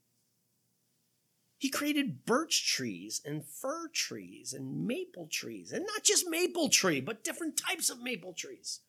He 1.60 1.68
created 1.68 2.24
birch 2.24 2.66
trees 2.66 3.20
and 3.22 3.44
fir 3.44 3.88
trees 3.88 4.54
and 4.54 4.86
maple 4.86 5.28
trees, 5.30 5.72
and 5.72 5.84
not 5.84 6.02
just 6.02 6.26
maple 6.26 6.70
tree, 6.70 7.02
but 7.02 7.22
different 7.22 7.58
types 7.58 7.90
of 7.90 8.00
maple 8.00 8.32
trees. 8.32 8.80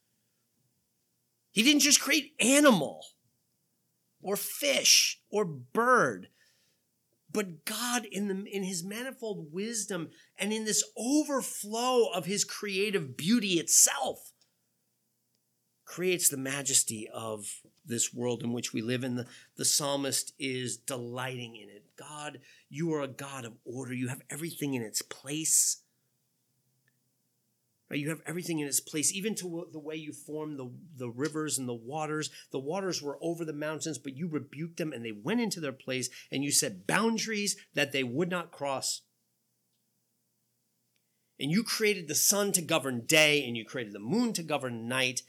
He 1.51 1.63
didn't 1.63 1.81
just 1.81 1.99
create 1.99 2.33
animal 2.39 3.03
or 4.21 4.37
fish 4.37 5.19
or 5.29 5.43
bird, 5.43 6.29
but 7.29 7.65
God, 7.65 8.05
in, 8.05 8.29
the, 8.29 8.49
in 8.49 8.63
his 8.63 8.85
manifold 8.85 9.51
wisdom 9.51 10.09
and 10.37 10.53
in 10.53 10.63
this 10.63 10.81
overflow 10.95 12.05
of 12.13 12.25
his 12.25 12.45
creative 12.45 13.17
beauty 13.17 13.59
itself, 13.59 14.31
creates 15.83 16.29
the 16.29 16.37
majesty 16.37 17.09
of 17.13 17.63
this 17.85 18.13
world 18.13 18.43
in 18.43 18.53
which 18.53 18.73
we 18.73 18.81
live. 18.81 19.03
in. 19.03 19.15
the, 19.15 19.27
the 19.57 19.65
psalmist 19.65 20.33
is 20.39 20.77
delighting 20.77 21.55
in 21.55 21.69
it. 21.69 21.83
God, 21.97 22.39
you 22.69 22.93
are 22.93 23.01
a 23.01 23.07
God 23.07 23.45
of 23.45 23.53
order. 23.65 23.93
You 23.93 24.07
have 24.07 24.21
everything 24.29 24.73
in 24.73 24.81
its 24.81 25.01
place. 25.01 25.81
Right? 27.89 27.99
You 27.99 28.09
have 28.09 28.21
everything 28.25 28.59
in 28.59 28.67
its 28.67 28.79
place, 28.79 29.13
even 29.13 29.35
to 29.35 29.67
the 29.71 29.79
way 29.79 29.95
you 29.95 30.13
formed 30.13 30.57
the, 30.57 30.71
the 30.95 31.09
rivers 31.09 31.57
and 31.57 31.67
the 31.67 31.73
waters. 31.73 32.29
The 32.51 32.59
waters 32.59 33.01
were 33.01 33.17
over 33.21 33.43
the 33.43 33.53
mountains, 33.53 33.97
but 33.97 34.15
you 34.15 34.29
rebuked 34.29 34.77
them 34.77 34.93
and 34.93 35.03
they 35.03 35.11
went 35.11 35.41
into 35.41 35.59
their 35.59 35.73
place, 35.73 36.09
and 36.31 36.43
you 36.43 36.51
set 36.51 36.87
boundaries 36.87 37.57
that 37.73 37.91
they 37.91 38.03
would 38.03 38.29
not 38.29 38.51
cross. 38.51 39.01
And 41.37 41.51
you 41.51 41.63
created 41.63 42.07
the 42.07 42.15
sun 42.15 42.51
to 42.53 42.61
govern 42.61 43.01
day, 43.05 43.43
and 43.43 43.57
you 43.57 43.65
created 43.65 43.93
the 43.93 43.99
moon 43.99 44.31
to 44.33 44.43
govern 44.43 44.87
night, 44.87 45.23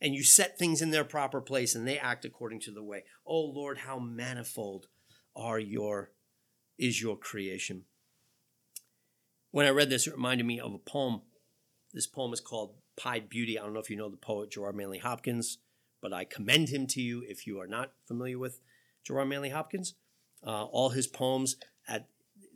and 0.00 0.14
you 0.14 0.22
set 0.22 0.58
things 0.58 0.80
in 0.80 0.90
their 0.90 1.04
proper 1.04 1.40
place, 1.40 1.74
and 1.74 1.86
they 1.86 1.98
act 1.98 2.24
according 2.24 2.60
to 2.60 2.70
the 2.70 2.82
way. 2.82 3.04
Oh 3.26 3.40
Lord, 3.40 3.78
how 3.78 3.98
manifold 3.98 4.88
are 5.34 5.58
your 5.58 6.10
is 6.78 7.02
your 7.02 7.16
creation. 7.16 7.84
When 9.50 9.66
I 9.66 9.70
read 9.70 9.90
this, 9.90 10.06
it 10.06 10.14
reminded 10.14 10.46
me 10.46 10.60
of 10.60 10.74
a 10.74 10.78
poem 10.78 11.22
this 11.92 12.06
poem 12.06 12.32
is 12.32 12.40
called 12.40 12.74
Pied 12.96 13.28
Beauty. 13.28 13.58
I 13.58 13.62
don't 13.62 13.72
know 13.72 13.80
if 13.80 13.90
you 13.90 13.96
know 13.96 14.10
the 14.10 14.16
poet 14.16 14.50
Gerard 14.50 14.76
Manley 14.76 14.98
Hopkins, 14.98 15.58
but 16.02 16.12
I 16.12 16.24
commend 16.24 16.68
him 16.68 16.86
to 16.88 17.00
you 17.00 17.24
if 17.26 17.46
you 17.46 17.58
are 17.60 17.66
not 17.66 17.92
familiar 18.06 18.38
with 18.38 18.60
Gerard 19.04 19.28
Manley 19.28 19.50
Hopkins. 19.50 19.94
Uh, 20.46 20.64
all 20.64 20.90
his 20.90 21.06
poems, 21.06 21.56
at 21.88 22.08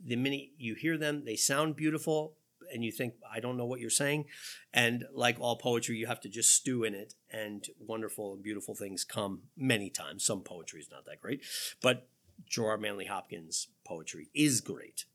the 0.05 0.15
minute 0.15 0.49
you 0.57 0.75
hear 0.75 0.97
them, 0.97 1.23
they 1.25 1.35
sound 1.35 1.75
beautiful, 1.75 2.35
and 2.73 2.83
you 2.83 2.91
think, 2.91 3.13
I 3.31 3.39
don't 3.39 3.57
know 3.57 3.65
what 3.65 3.79
you're 3.79 3.89
saying. 3.89 4.25
And 4.73 5.05
like 5.13 5.39
all 5.39 5.57
poetry, 5.57 5.97
you 5.97 6.07
have 6.07 6.21
to 6.21 6.29
just 6.29 6.51
stew 6.51 6.83
in 6.83 6.95
it, 6.95 7.13
and 7.31 7.65
wonderful 7.79 8.33
and 8.33 8.43
beautiful 8.43 8.75
things 8.75 9.03
come 9.03 9.43
many 9.55 9.89
times. 9.89 10.25
Some 10.25 10.41
poetry 10.41 10.79
is 10.81 10.89
not 10.91 11.05
that 11.05 11.21
great, 11.21 11.43
but 11.81 12.07
Gerard 12.45 12.81
Manley 12.81 13.05
Hopkins' 13.05 13.67
poetry 13.85 14.29
is 14.33 14.59
great. 14.61 15.05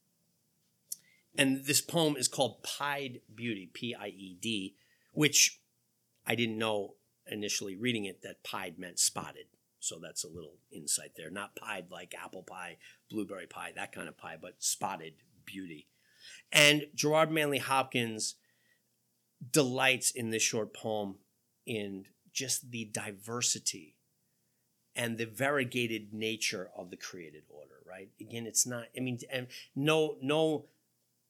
And 1.37 1.65
this 1.67 1.81
poem 1.81 2.17
is 2.17 2.29
called 2.29 2.63
Pied 2.63 3.21
Beauty, 3.35 3.71
P 3.73 3.95
I 3.95 4.09
E 4.09 4.37
D, 4.41 4.75
which 5.13 5.61
I 6.27 6.35
didn't 6.35 6.59
know 6.59 6.95
initially 7.31 7.77
reading 7.77 8.07
it 8.07 8.23
that 8.23 8.43
pied 8.43 8.79
meant 8.79 8.99
spotted. 8.99 9.47
So 9.81 9.99
that's 10.03 10.25
a 10.25 10.29
little 10.29 10.57
insight 10.73 11.13
there. 11.17 11.31
Not 11.31 11.55
pied 11.55 11.91
like 11.91 12.15
apple 12.21 12.43
pie, 12.43 12.79
blueberry 13.11 13.47
pie, 13.47 13.73
that 13.77 13.93
kind 13.93 14.09
of 14.09 14.19
pie, 14.19 14.37
but 14.41 14.55
spotted 14.59 15.15
beauty. 15.45 15.87
And 16.53 16.87
Gerard 16.95 17.31
Manley 17.31 17.59
Hopkins 17.59 18.35
delights 19.53 20.11
in 20.11 20.31
this 20.31 20.43
short 20.43 20.75
poem 20.75 21.17
in 21.67 22.07
just 22.33 22.71
the 22.71 22.87
diversity 22.87 23.97
and 24.97 25.17
the 25.17 25.27
variegated 25.27 26.13
nature 26.13 26.71
of 26.77 26.91
the 26.91 26.97
created 26.97 27.45
order, 27.49 27.77
right? 27.89 28.09
Again, 28.21 28.47
it's 28.47 28.67
not, 28.67 28.87
I 28.97 29.01
mean, 29.01 29.19
and 29.31 29.47
no, 29.75 30.17
no 30.21 30.67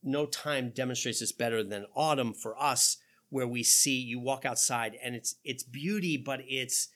no 0.01 0.27
time 0.27 0.71
demonstrates 0.71 1.19
this 1.19 1.33
better 1.33 1.65
than 1.65 1.85
autumn 1.93 2.33
for 2.33 2.57
us 2.63 2.99
where 3.31 3.49
we 3.49 3.65
see 3.65 3.99
you 3.99 4.21
walk 4.21 4.45
outside 4.45 4.97
and 5.03 5.17
it's 5.17 5.35
it's 5.43 5.65
beauty 5.65 6.17
but 6.17 6.41
it's 6.47 6.89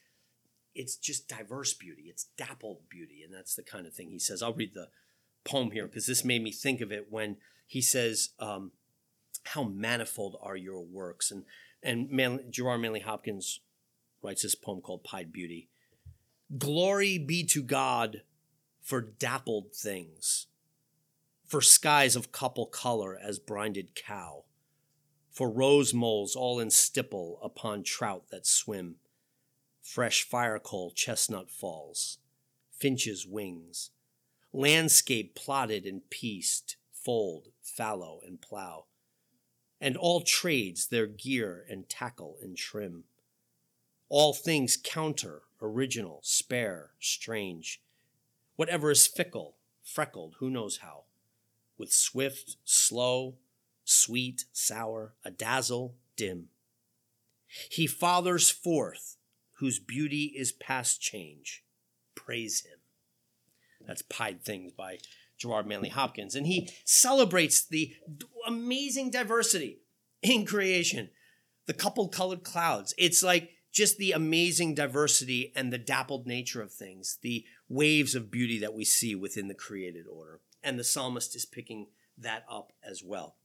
it's 0.75 0.97
just 0.97 1.29
diverse 1.29 1.75
beauty. 1.75 2.05
It's 2.07 2.29
dappled 2.37 2.89
beauty. 2.89 3.23
And 3.23 3.33
that's 3.33 3.55
the 3.55 3.63
kind 3.63 3.87
of 3.87 3.93
thing 3.93 4.11
he 4.11 4.19
says. 4.19 4.43
I'll 4.43 4.55
read 4.55 4.75
the 4.75 4.89
poem 5.45 5.71
here 5.71 5.87
because 5.87 6.07
this 6.07 6.25
made 6.25 6.43
me 6.43 6.53
think 6.53 6.81
of 6.81 6.93
it 6.93 7.09
when 7.11 7.37
he 7.73 7.81
says 7.81 8.35
um, 8.39 8.71
how 9.45 9.63
manifold 9.65 10.37
are 10.43 10.57
your 10.57 10.83
works. 10.83 11.31
And 11.31 11.45
and 11.83 12.11
Man, 12.11 12.45
gerard 12.51 12.83
manley 12.83 13.01
hopkins 13.01 13.61
writes 14.23 14.43
this 14.43 14.55
poem 14.55 14.83
called 14.83 15.05
pied 15.05 15.33
beauty. 15.33 15.71
Glory 16.59 17.17
be 17.17 17.43
to 17.45 17.63
god 17.63 18.25
for 18.83 19.01
dappled 19.01 19.75
things 19.75 20.49
for 21.47 21.63
skies 21.63 22.15
of 22.15 22.31
couple 22.31 22.67
color 22.67 23.19
as 23.19 23.39
brinded 23.39 23.95
cow, 23.95 24.45
for 25.31 25.51
rose 25.51 25.95
moles 25.95 26.37
all 26.37 26.61
in 26.61 26.71
stipple 26.71 27.39
upon 27.43 27.83
trout 27.83 28.25
that 28.31 28.47
swim, 28.47 28.97
fresh 29.81 30.25
fire 30.25 30.59
coal 30.59 30.91
chestnut 30.91 31.51
falls, 31.51 32.19
finches' 32.71 33.27
wings, 33.27 33.93
landscape 34.53 35.35
plotted 35.35 35.87
and 35.87 36.11
pieced, 36.11 36.77
fold, 37.05 37.49
fallow, 37.63 38.21
and 38.27 38.41
plow, 38.41 38.87
and 39.81 39.97
all 39.97 40.21
trades 40.21 40.87
their 40.87 41.07
gear 41.07 41.65
and 41.69 41.89
tackle 41.89 42.37
and 42.43 42.57
trim. 42.57 43.05
All 44.09 44.33
things 44.33 44.77
counter, 44.83 45.43
original, 45.61 46.21
spare, 46.23 46.91
strange, 47.01 47.83
whatever 48.57 48.91
is 48.91 49.07
fickle, 49.07 49.57
freckled, 49.83 50.37
who 50.39 50.51
knows 50.51 50.79
how 50.79 51.05
with 51.79 51.93
swift, 51.93 52.59
slow, 52.65 53.35
sweet, 53.85 54.45
sour, 54.53 55.15
a 55.25 55.33
dazzle, 55.33 55.97
dim. 56.17 56.49
He 57.71 57.89
fathers 57.89 58.51
forth, 58.51 59.17
whose 59.55 59.81
beauty 59.81 60.33
is 60.37 60.53
past 60.53 61.01
change. 61.01 61.65
Praise 62.15 62.65
him. 62.65 62.79
That's 63.85 64.03
Pied 64.03 64.45
Things 64.45 64.73
by 64.73 64.99
Gerard 65.43 65.67
Manley 65.67 65.89
Hopkins. 65.91 66.35
And 66.35 66.47
he 66.47 66.71
celebrates 66.85 67.67
the 67.67 67.95
amazing 68.47 69.11
diversity 69.11 69.81
in 70.23 70.47
creation. 70.47 71.11
the 71.67 71.73
coupled 71.73 72.13
colored 72.13 72.43
clouds. 72.43 72.95
It's 72.99 73.23
like 73.23 73.51
just 73.71 73.97
the 73.97 74.13
amazing 74.13 74.75
diversity 74.75 75.53
and 75.55 75.73
the 75.73 75.79
dappled 75.79 76.27
nature 76.27 76.61
of 76.61 76.73
things, 76.73 77.19
the 77.23 77.45
waves 77.69 78.15
of 78.15 78.31
beauty 78.31 78.59
that 78.59 78.75
we 78.75 78.85
see 78.85 79.15
within 79.15 79.49
the 79.49 79.55
created 79.55 80.07
order. 80.07 80.41
And 80.63 80.79
the 80.79 80.85
psalmist 80.85 81.35
is 81.35 81.45
picking 81.45 81.87
that 82.19 82.45
up 82.51 82.73
as 82.83 83.03
well. 83.03 83.37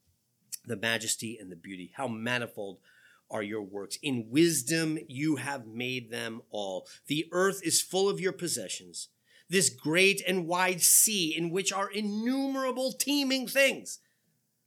The 0.66 0.76
majesty 0.76 1.38
and 1.40 1.52
the 1.52 1.56
beauty. 1.56 1.92
How 1.96 2.08
manifold 2.08 2.80
are 3.30 3.44
your 3.44 3.62
works. 3.62 3.98
In 4.02 4.30
wisdom 4.30 4.98
you 5.08 5.38
have 5.38 5.68
made 5.68 6.12
them 6.12 6.42
all. 6.50 6.88
The 7.08 7.28
earth 7.32 7.62
is 7.64 7.82
full 7.82 8.10
of 8.10 8.20
your 8.20 8.34
possessions. 8.34 9.10
This 9.50 9.70
great 9.70 10.22
and 10.28 10.48
wide 10.48 10.82
sea 10.82 11.34
in 11.36 11.50
which 11.50 11.72
are 11.72 11.90
innumerable 11.90 12.94
teeming 12.94 13.48
things, 13.48 14.00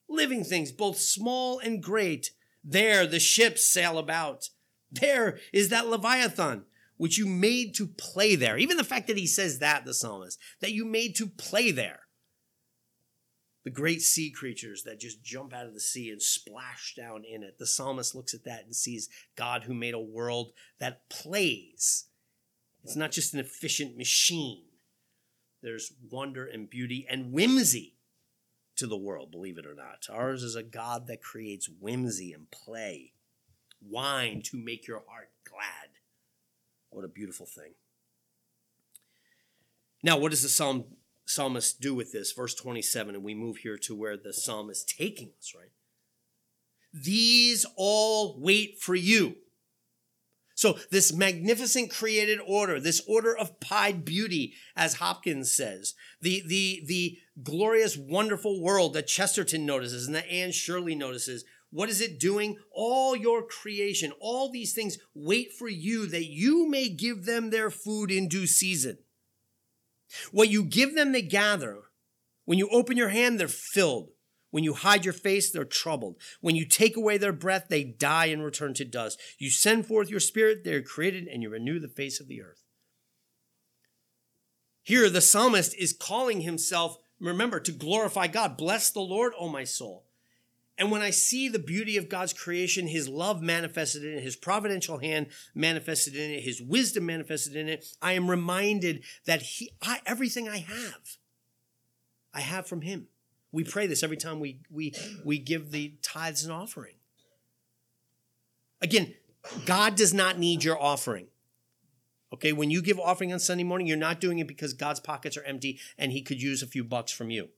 living 0.08 0.42
things, 0.44 0.72
both 0.72 0.98
small 0.98 1.58
and 1.58 1.82
great. 1.82 2.30
There 2.64 3.06
the 3.06 3.20
ships 3.20 3.64
sail 3.64 3.98
about 3.98 4.48
there 4.90 5.38
is 5.52 5.68
that 5.68 5.88
Leviathan, 5.88 6.64
which 6.96 7.18
you 7.18 7.26
made 7.26 7.74
to 7.76 7.86
play 7.86 8.34
there. 8.34 8.58
Even 8.58 8.76
the 8.76 8.84
fact 8.84 9.06
that 9.06 9.16
he 9.16 9.26
says 9.26 9.58
that, 9.58 9.84
the 9.84 9.94
psalmist, 9.94 10.38
that 10.60 10.72
you 10.72 10.84
made 10.84 11.14
to 11.16 11.26
play 11.26 11.70
there. 11.70 12.00
The 13.64 13.70
great 13.70 14.00
sea 14.00 14.30
creatures 14.30 14.84
that 14.84 15.00
just 15.00 15.22
jump 15.22 15.52
out 15.52 15.66
of 15.66 15.74
the 15.74 15.80
sea 15.80 16.10
and 16.10 16.20
splash 16.20 16.94
down 16.96 17.24
in 17.24 17.42
it. 17.42 17.58
The 17.58 17.66
psalmist 17.66 18.14
looks 18.14 18.32
at 18.32 18.44
that 18.44 18.64
and 18.64 18.74
sees 18.74 19.08
God 19.36 19.64
who 19.64 19.74
made 19.74 19.94
a 19.94 20.00
world 20.00 20.52
that 20.78 21.08
plays. 21.10 22.06
It's 22.82 22.96
not 22.96 23.12
just 23.12 23.34
an 23.34 23.40
efficient 23.40 23.96
machine. 23.98 24.64
There's 25.62 25.92
wonder 26.10 26.46
and 26.46 26.68
beauty 26.68 27.06
and 27.08 27.32
whimsy 27.32 27.94
to 28.76 28.86
the 28.86 28.96
world, 28.96 29.30
believe 29.30 29.58
it 29.58 29.66
or 29.66 29.74
not. 29.74 30.06
Ours 30.10 30.42
is 30.42 30.56
a 30.56 30.62
God 30.62 31.06
that 31.06 31.22
creates 31.22 31.68
whimsy 31.68 32.32
and 32.32 32.50
play 32.50 33.12
wine 33.80 34.42
to 34.44 34.56
make 34.56 34.86
your 34.86 35.02
heart 35.08 35.30
glad. 35.48 35.90
What 36.90 37.04
a 37.04 37.08
beautiful 37.08 37.46
thing. 37.46 37.74
Now, 40.02 40.16
what 40.16 40.30
does 40.30 40.42
the 40.42 40.48
psalm, 40.48 40.84
psalmist 41.26 41.80
do 41.80 41.94
with 41.94 42.12
this? 42.12 42.32
Verse 42.32 42.54
27, 42.54 43.14
and 43.14 43.24
we 43.24 43.34
move 43.34 43.58
here 43.58 43.76
to 43.78 43.94
where 43.94 44.16
the 44.16 44.32
psalm 44.32 44.70
is 44.70 44.84
taking 44.84 45.30
us, 45.38 45.52
right? 45.54 45.72
These 46.92 47.66
all 47.76 48.40
wait 48.40 48.78
for 48.80 48.94
you. 48.94 49.36
So, 50.60 50.76
this 50.90 51.10
magnificent 51.10 51.90
created 51.90 52.38
order, 52.46 52.78
this 52.78 53.00
order 53.08 53.34
of 53.34 53.60
pied 53.60 54.04
beauty, 54.04 54.52
as 54.76 54.96
Hopkins 54.96 55.50
says, 55.50 55.94
the, 56.20 56.42
the, 56.46 56.82
the 56.84 57.16
glorious, 57.42 57.96
wonderful 57.96 58.60
world 58.60 58.92
that 58.92 59.06
Chesterton 59.06 59.64
notices 59.64 60.06
and 60.06 60.14
that 60.14 60.30
Anne 60.30 60.52
Shirley 60.52 60.94
notices, 60.94 61.46
what 61.70 61.88
is 61.88 62.02
it 62.02 62.20
doing? 62.20 62.58
All 62.72 63.16
your 63.16 63.42
creation, 63.42 64.12
all 64.20 64.50
these 64.50 64.74
things 64.74 64.98
wait 65.14 65.50
for 65.50 65.66
you 65.66 66.04
that 66.08 66.26
you 66.26 66.68
may 66.68 66.90
give 66.90 67.24
them 67.24 67.48
their 67.48 67.70
food 67.70 68.10
in 68.10 68.28
due 68.28 68.46
season. 68.46 68.98
What 70.30 70.50
you 70.50 70.62
give 70.62 70.94
them, 70.94 71.12
they 71.12 71.22
gather. 71.22 71.84
When 72.44 72.58
you 72.58 72.68
open 72.70 72.98
your 72.98 73.08
hand, 73.08 73.40
they're 73.40 73.48
filled. 73.48 74.10
When 74.50 74.64
you 74.64 74.74
hide 74.74 75.04
your 75.04 75.14
face, 75.14 75.50
they're 75.50 75.64
troubled. 75.64 76.16
When 76.40 76.56
you 76.56 76.64
take 76.64 76.96
away 76.96 77.18
their 77.18 77.32
breath, 77.32 77.66
they 77.68 77.84
die 77.84 78.26
and 78.26 78.44
return 78.44 78.74
to 78.74 78.84
dust. 78.84 79.20
You 79.38 79.50
send 79.50 79.86
forth 79.86 80.10
your 80.10 80.20
spirit, 80.20 80.64
they 80.64 80.74
are 80.74 80.82
created, 80.82 81.28
and 81.28 81.42
you 81.42 81.50
renew 81.50 81.78
the 81.78 81.88
face 81.88 82.20
of 82.20 82.28
the 82.28 82.42
earth. 82.42 82.64
Here, 84.82 85.08
the 85.08 85.20
psalmist 85.20 85.74
is 85.76 85.92
calling 85.92 86.40
himself, 86.40 86.98
remember, 87.20 87.60
to 87.60 87.72
glorify 87.72 88.26
God. 88.26 88.56
Bless 88.56 88.90
the 88.90 89.00
Lord, 89.00 89.32
O 89.38 89.48
my 89.48 89.64
soul. 89.64 90.04
And 90.80 90.90
when 90.90 91.02
I 91.02 91.10
see 91.10 91.48
the 91.48 91.58
beauty 91.58 91.98
of 91.98 92.08
God's 92.08 92.32
creation, 92.32 92.86
his 92.86 93.06
love 93.06 93.42
manifested 93.42 94.02
in 94.02 94.16
it, 94.16 94.22
his 94.22 94.34
providential 94.34 94.98
hand 94.98 95.26
manifested 95.54 96.16
in 96.16 96.30
it, 96.30 96.42
his 96.42 96.62
wisdom 96.62 97.04
manifested 97.04 97.54
in 97.54 97.68
it, 97.68 97.84
I 98.00 98.14
am 98.14 98.30
reminded 98.30 99.04
that 99.26 99.42
he, 99.42 99.72
I, 99.82 100.00
everything 100.06 100.48
I 100.48 100.56
have, 100.56 101.18
I 102.32 102.40
have 102.40 102.66
from 102.66 102.80
him. 102.80 103.08
We 103.52 103.64
pray 103.64 103.86
this 103.86 104.02
every 104.02 104.16
time 104.16 104.40
we, 104.40 104.60
we, 104.70 104.94
we 105.24 105.38
give 105.38 105.70
the 105.70 105.94
tithes 106.02 106.44
and 106.44 106.52
offering. 106.52 106.94
Again, 108.80 109.14
God 109.66 109.96
does 109.96 110.14
not 110.14 110.38
need 110.38 110.64
your 110.64 110.80
offering. 110.80 111.26
Okay, 112.32 112.52
when 112.52 112.70
you 112.70 112.80
give 112.80 113.00
offering 113.00 113.32
on 113.32 113.40
Sunday 113.40 113.64
morning, 113.64 113.86
you're 113.86 113.96
not 113.96 114.20
doing 114.20 114.38
it 114.38 114.46
because 114.46 114.72
God's 114.72 115.00
pockets 115.00 115.36
are 115.36 115.42
empty 115.42 115.80
and 115.98 116.12
he 116.12 116.22
could 116.22 116.40
use 116.40 116.62
a 116.62 116.66
few 116.66 116.84
bucks 116.84 117.10
from 117.10 117.30
you. 117.30 117.48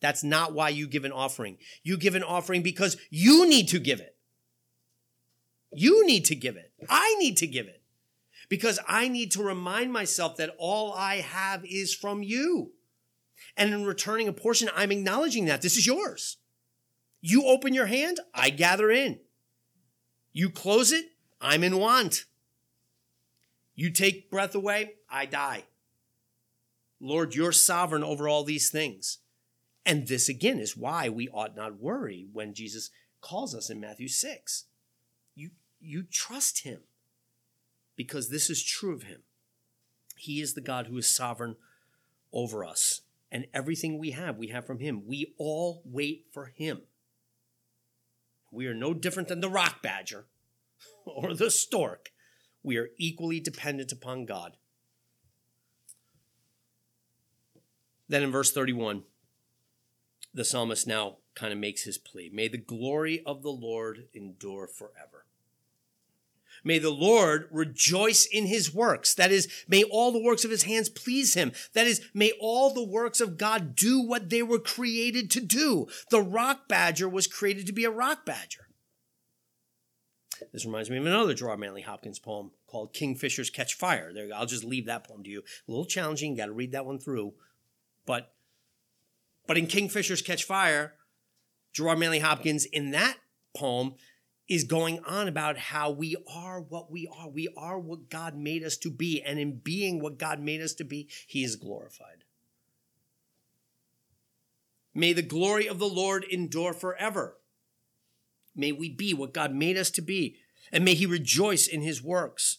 That's 0.00 0.24
not 0.24 0.52
why 0.52 0.70
you 0.70 0.86
give 0.86 1.04
an 1.04 1.12
offering. 1.12 1.58
You 1.82 1.96
give 1.96 2.14
an 2.14 2.22
offering 2.22 2.62
because 2.62 2.96
you 3.10 3.48
need 3.48 3.68
to 3.68 3.78
give 3.78 4.00
it. 4.00 4.16
You 5.72 6.06
need 6.06 6.24
to 6.26 6.34
give 6.34 6.56
it. 6.56 6.72
I 6.88 7.14
need 7.18 7.36
to 7.38 7.46
give 7.46 7.66
it 7.66 7.82
because 8.48 8.78
I 8.86 9.08
need 9.08 9.30
to 9.32 9.42
remind 9.42 9.92
myself 9.92 10.36
that 10.36 10.54
all 10.58 10.92
I 10.92 11.16
have 11.16 11.64
is 11.64 11.94
from 11.94 12.22
you. 12.22 12.72
And 13.56 13.72
in 13.72 13.84
returning 13.84 14.28
a 14.28 14.32
portion, 14.32 14.70
I'm 14.74 14.92
acknowledging 14.92 15.46
that 15.46 15.62
this 15.62 15.76
is 15.76 15.86
yours. 15.86 16.38
You 17.20 17.46
open 17.46 17.74
your 17.74 17.86
hand, 17.86 18.20
I 18.34 18.50
gather 18.50 18.90
in. 18.90 19.20
You 20.32 20.50
close 20.50 20.92
it, 20.92 21.06
I'm 21.40 21.62
in 21.62 21.78
want. 21.78 22.24
You 23.74 23.90
take 23.90 24.30
breath 24.30 24.54
away, 24.54 24.94
I 25.10 25.26
die. 25.26 25.64
Lord, 27.00 27.34
you're 27.34 27.52
sovereign 27.52 28.04
over 28.04 28.28
all 28.28 28.44
these 28.44 28.70
things. 28.70 29.18
And 29.84 30.06
this 30.06 30.28
again 30.28 30.58
is 30.58 30.76
why 30.76 31.08
we 31.08 31.28
ought 31.28 31.56
not 31.56 31.80
worry 31.80 32.26
when 32.32 32.54
Jesus 32.54 32.90
calls 33.20 33.54
us 33.54 33.70
in 33.70 33.80
Matthew 33.80 34.08
6. 34.08 34.66
You, 35.34 35.50
you 35.80 36.04
trust 36.04 36.62
him 36.62 36.80
because 37.96 38.28
this 38.28 38.48
is 38.48 38.62
true 38.62 38.94
of 38.94 39.04
him. 39.04 39.22
He 40.16 40.40
is 40.40 40.54
the 40.54 40.60
God 40.60 40.86
who 40.86 40.96
is 40.98 41.12
sovereign 41.12 41.56
over 42.32 42.64
us. 42.64 43.00
And 43.32 43.46
everything 43.54 43.98
we 43.98 44.10
have, 44.10 44.36
we 44.36 44.48
have 44.48 44.66
from 44.66 44.78
him. 44.78 45.04
We 45.06 45.34
all 45.38 45.82
wait 45.86 46.26
for 46.32 46.52
him. 46.54 46.82
We 48.52 48.66
are 48.66 48.74
no 48.74 48.92
different 48.92 49.28
than 49.28 49.40
the 49.40 49.48
rock 49.48 49.82
badger 49.82 50.26
or 51.06 51.32
the 51.32 51.50
stork. 51.50 52.12
We 52.62 52.76
are 52.76 52.90
equally 52.98 53.40
dependent 53.40 53.90
upon 53.90 54.26
God. 54.26 54.58
Then 58.06 58.22
in 58.22 58.30
verse 58.30 58.52
31, 58.52 59.04
the 60.34 60.44
psalmist 60.44 60.86
now 60.86 61.16
kind 61.34 61.54
of 61.54 61.58
makes 61.58 61.84
his 61.84 61.96
plea 61.96 62.30
May 62.30 62.48
the 62.48 62.58
glory 62.58 63.22
of 63.24 63.42
the 63.42 63.50
Lord 63.50 64.08
endure 64.12 64.66
forever. 64.66 65.24
May 66.64 66.78
the 66.78 66.90
Lord 66.90 67.48
rejoice 67.50 68.24
in 68.24 68.46
his 68.46 68.72
works. 68.72 69.14
That 69.14 69.32
is, 69.32 69.48
may 69.66 69.82
all 69.82 70.12
the 70.12 70.22
works 70.22 70.44
of 70.44 70.50
his 70.50 70.62
hands 70.62 70.88
please 70.88 71.34
him. 71.34 71.52
That 71.74 71.86
is, 71.86 72.00
may 72.14 72.32
all 72.40 72.72
the 72.72 72.86
works 72.86 73.20
of 73.20 73.36
God 73.36 73.74
do 73.74 74.00
what 74.00 74.30
they 74.30 74.42
were 74.42 74.58
created 74.58 75.30
to 75.32 75.40
do. 75.40 75.88
The 76.10 76.22
rock 76.22 76.68
badger 76.68 77.08
was 77.08 77.26
created 77.26 77.66
to 77.66 77.72
be 77.72 77.84
a 77.84 77.90
rock 77.90 78.24
badger. 78.24 78.68
This 80.52 80.66
reminds 80.66 80.90
me 80.90 80.98
of 80.98 81.06
another 81.06 81.34
Gerard 81.34 81.60
Manley 81.60 81.82
Hopkins 81.82 82.18
poem 82.18 82.50
called 82.66 82.94
Kingfishers 82.94 83.52
Catch 83.52 83.74
Fire. 83.74 84.12
There, 84.12 84.28
I'll 84.34 84.46
just 84.46 84.64
leave 84.64 84.86
that 84.86 85.04
poem 85.04 85.22
to 85.22 85.30
you. 85.30 85.40
A 85.40 85.70
little 85.70 85.84
challenging, 85.84 86.34
got 86.34 86.46
to 86.46 86.52
read 86.52 86.72
that 86.72 86.86
one 86.86 86.98
through. 86.98 87.34
But 88.06 88.32
but 89.46 89.58
in 89.58 89.66
Kingfishers 89.66 90.24
Catch 90.24 90.44
Fire, 90.44 90.94
Gerard 91.72 91.98
Manley 91.98 92.20
Hopkins 92.20 92.64
in 92.64 92.90
that 92.92 93.18
poem 93.56 93.94
is 94.48 94.64
going 94.64 95.00
on 95.04 95.28
about 95.28 95.56
how 95.56 95.90
we 95.90 96.16
are 96.32 96.60
what 96.60 96.90
we 96.90 97.08
are. 97.16 97.28
We 97.28 97.48
are 97.56 97.78
what 97.78 98.10
God 98.10 98.36
made 98.36 98.64
us 98.64 98.76
to 98.78 98.90
be. 98.90 99.22
And 99.22 99.38
in 99.38 99.58
being 99.58 100.00
what 100.00 100.18
God 100.18 100.40
made 100.40 100.60
us 100.60 100.74
to 100.74 100.84
be, 100.84 101.08
He 101.26 101.44
is 101.44 101.56
glorified. 101.56 102.24
May 104.94 105.12
the 105.12 105.22
glory 105.22 105.66
of 105.66 105.78
the 105.78 105.88
Lord 105.88 106.24
endure 106.24 106.74
forever. 106.74 107.38
May 108.54 108.72
we 108.72 108.90
be 108.90 109.14
what 109.14 109.32
God 109.32 109.54
made 109.54 109.78
us 109.78 109.90
to 109.92 110.02
be, 110.02 110.36
and 110.70 110.84
may 110.84 110.94
He 110.94 111.06
rejoice 111.06 111.66
in 111.66 111.80
His 111.80 112.02
works. 112.02 112.58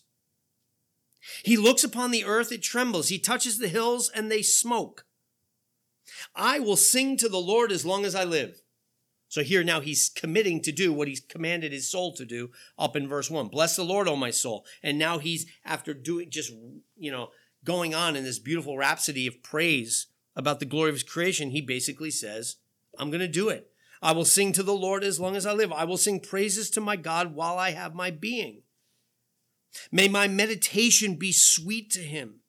He 1.43 1.55
looks 1.55 1.83
upon 1.83 2.11
the 2.11 2.25
earth, 2.25 2.51
it 2.51 2.63
trembles. 2.63 3.09
He 3.09 3.19
touches 3.19 3.59
the 3.59 3.67
hills, 3.67 4.09
and 4.09 4.31
they 4.31 4.41
smoke. 4.41 5.05
I 6.35 6.59
will 6.59 6.75
sing 6.75 7.15
to 7.17 7.29
the 7.29 7.37
Lord 7.37 7.71
as 7.71 7.85
long 7.85 8.03
as 8.03 8.15
I 8.15 8.23
live. 8.23 8.62
So 9.33 9.41
here 9.41 9.63
now 9.63 9.79
he's 9.79 10.09
committing 10.09 10.61
to 10.61 10.71
do 10.71 10.93
what 10.93 11.07
he's 11.07 11.19
commanded 11.19 11.71
his 11.71 11.89
soul 11.89 12.13
to 12.17 12.23
do 12.23 12.51
up 12.77 12.95
in 12.95 13.07
verse 13.07 13.31
1. 13.31 13.47
Bless 13.47 13.75
the 13.75 13.83
Lord, 13.83 14.07
O 14.07 14.15
my 14.15 14.29
soul. 14.29 14.63
And 14.83 14.99
now 14.99 15.17
he's 15.17 15.47
after 15.65 15.95
doing 15.95 16.29
just, 16.29 16.53
you 16.95 17.11
know, 17.11 17.31
going 17.65 17.95
on 17.95 18.15
in 18.15 18.23
this 18.23 18.37
beautiful 18.37 18.77
rhapsody 18.77 19.25
of 19.25 19.41
praise 19.41 20.05
about 20.35 20.59
the 20.59 20.67
glory 20.67 20.89
of 20.89 20.95
his 20.97 21.03
creation, 21.03 21.49
he 21.49 21.61
basically 21.61 22.11
says, 22.11 22.57
I'm 22.99 23.09
going 23.09 23.21
to 23.21 23.27
do 23.27 23.49
it. 23.49 23.71
I 24.03 24.11
will 24.11 24.23
sing 24.23 24.53
to 24.53 24.61
the 24.61 24.71
Lord 24.71 25.03
as 25.03 25.19
long 25.19 25.35
as 25.35 25.47
I 25.47 25.53
live. 25.53 25.73
I 25.73 25.85
will 25.85 25.97
sing 25.97 26.19
praises 26.19 26.69
to 26.69 26.79
my 26.79 26.95
God 26.95 27.33
while 27.33 27.57
I 27.57 27.71
have 27.71 27.95
my 27.95 28.11
being. 28.11 28.61
May 29.91 30.07
my 30.09 30.27
meditation 30.27 31.15
be 31.15 31.31
sweet 31.31 31.89
to 31.93 32.01
him. 32.01 32.41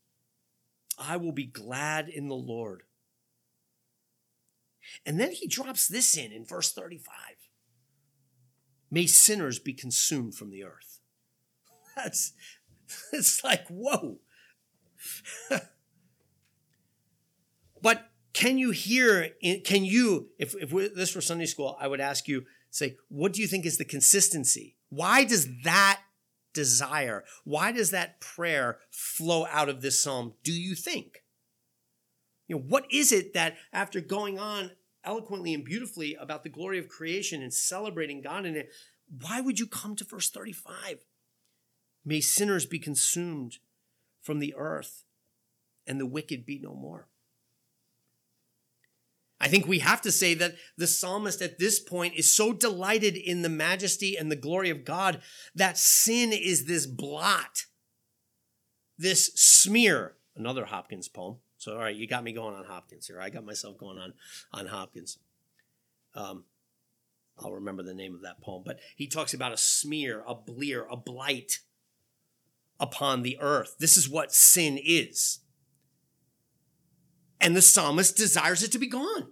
I 0.99 1.17
will 1.17 1.33
be 1.33 1.47
glad 1.47 2.11
in 2.11 2.29
the 2.29 2.35
Lord. 2.35 2.83
And 5.05 5.19
then 5.21 5.33
he 5.33 5.47
drops 5.47 5.89
this 5.89 6.17
in 6.17 6.33
in 6.33 6.45
verse 6.45 6.73
35. 6.73 7.15
May 8.91 9.07
sinners 9.07 9.59
be 9.59 9.73
consumed 9.73 10.35
from 10.35 10.51
the 10.51 10.65
earth. 10.65 11.01
That's 11.97 12.33
it's 13.13 13.43
like, 13.43 13.67
whoa. 13.69 14.19
but 17.83 18.11
can 18.33 18.59
you 18.59 18.71
hear, 18.73 19.31
can 19.65 19.85
you, 19.85 20.29
if, 20.39 20.55
if 20.61 20.95
this 20.95 21.15
were 21.15 21.21
Sunday 21.21 21.47
school, 21.47 21.77
I 21.81 21.89
would 21.89 22.01
ask 22.01 22.29
you, 22.29 22.45
say, 22.71 22.97
what 23.09 23.33
do 23.33 23.41
you 23.41 23.47
think 23.47 23.65
is 23.65 23.79
the 23.79 23.85
consistency? 23.85 24.77
Why 24.91 25.25
does 25.25 25.49
that 25.63 26.01
desire, 26.53 27.25
why 27.45 27.73
does 27.73 27.91
that 27.91 28.21
prayer 28.21 28.79
flow 28.91 29.47
out 29.51 29.69
of 29.69 29.83
this 29.83 30.03
psalm, 30.03 30.35
do 30.43 30.53
you 30.53 30.75
think? 30.75 31.24
You 32.47 32.57
know, 32.57 32.63
what 32.63 32.87
is 32.91 33.13
it 33.13 33.35
that 33.35 33.57
after 33.73 34.01
going 34.01 34.39
on 34.39 34.73
eloquently 35.05 35.55
and 35.55 35.65
beautifully 35.65 36.15
about 36.15 36.43
the 36.43 36.49
glory 36.49 36.79
of 36.79 36.89
creation 36.89 37.43
and 37.43 37.53
celebrating 37.53 38.21
God 38.23 38.47
in 38.47 38.57
it, 38.57 38.71
why 39.21 39.41
would 39.41 39.59
you 39.59 39.67
come 39.67 39.97
to 39.97 40.05
verse 40.05 40.31
35? 40.31 41.05
May 42.05 42.21
sinners 42.21 42.67
be 42.67 42.79
consumed 42.79 43.59
from 44.21 44.39
the 44.39 44.55
earth 44.57 45.05
and 45.87 46.01
the 46.01 46.07
wicked 46.07 46.45
be 46.45 46.59
no 46.59 46.75
more. 46.75 47.09
I 49.41 49.49
think 49.49 49.67
we 49.67 49.81
have 49.81 50.01
to 50.03 50.13
say 50.13 50.33
that 50.35 50.55
the 50.79 50.87
psalmist 50.87 51.43
at 51.43 51.59
this 51.59 51.79
point 51.79 52.15
is 52.15 52.33
so 52.33 52.53
delighted 52.53 53.17
in 53.17 53.43
the 53.43 53.49
majesty 53.49 54.17
and 54.17 54.31
the 54.31 54.37
glory 54.37 54.71
of 54.71 54.85
God 54.85 55.21
that 55.55 55.77
sin 55.77 56.33
is 56.33 56.65
this 56.65 56.87
blot, 56.87 57.67
this 58.97 59.27
smear. 59.35 60.15
Another 60.35 60.65
Hopkins 60.65 61.09
poem. 61.09 61.37
So, 61.65 61.73
all 61.73 61.79
right, 61.79 61.97
you 61.97 62.07
got 62.07 62.23
me 62.23 62.33
going 62.35 62.55
on 62.55 62.67
Hopkins 62.67 63.07
here. 63.07 63.19
I 63.19 63.31
got 63.31 63.47
myself 63.47 63.79
going 63.79 63.97
on 63.97 64.13
on 64.53 64.67
Hopkins. 64.67 65.17
Um, 66.15 66.45
I'll 67.39 67.55
remember 67.55 67.83
the 67.83 67.95
name 67.95 68.15
of 68.15 68.21
that 68.21 68.43
poem, 68.43 68.65
but 68.67 68.81
he 68.97 69.07
talks 69.07 69.33
about 69.33 69.55
a 69.55 69.57
smear, 69.57 70.23
a 70.29 70.35
blear, 70.35 70.87
a 70.91 70.97
blight 70.99 71.61
upon 72.79 73.23
the 73.23 73.39
earth. 73.41 73.77
This 73.79 73.97
is 73.97 74.11
what 74.11 74.31
sin 74.31 74.79
is. 74.79 75.39
And 77.41 77.57
the 77.57 77.63
psalmist 77.63 78.15
desires 78.15 78.63
it 78.63 78.71
to 78.73 78.79
be 78.79 78.87
gone. 78.87 79.29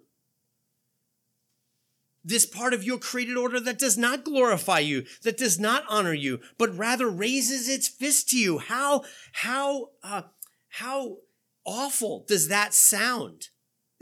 This 2.25 2.47
part 2.47 2.73
of 2.73 2.83
your 2.83 2.99
created 2.99 3.37
order 3.37 3.61
that 3.61 3.79
does 3.79 3.99
not 3.99 4.25
glorify 4.25 4.79
you, 4.79 5.05
that 5.23 5.37
does 5.37 5.61
not 5.61 5.85
honor 5.87 6.15
you, 6.15 6.41
but 6.57 6.79
rather 6.79 7.11
raises 7.11 7.69
its 7.69 7.89
fist 7.89 8.31
to 8.31 8.39
you. 8.39 8.57
How, 8.57 9.05
how, 9.33 9.91
uh, 10.03 10.23
how 10.71 11.19
awful 11.65 12.25
does 12.27 12.49
that 12.49 12.75
sound? 12.75 13.49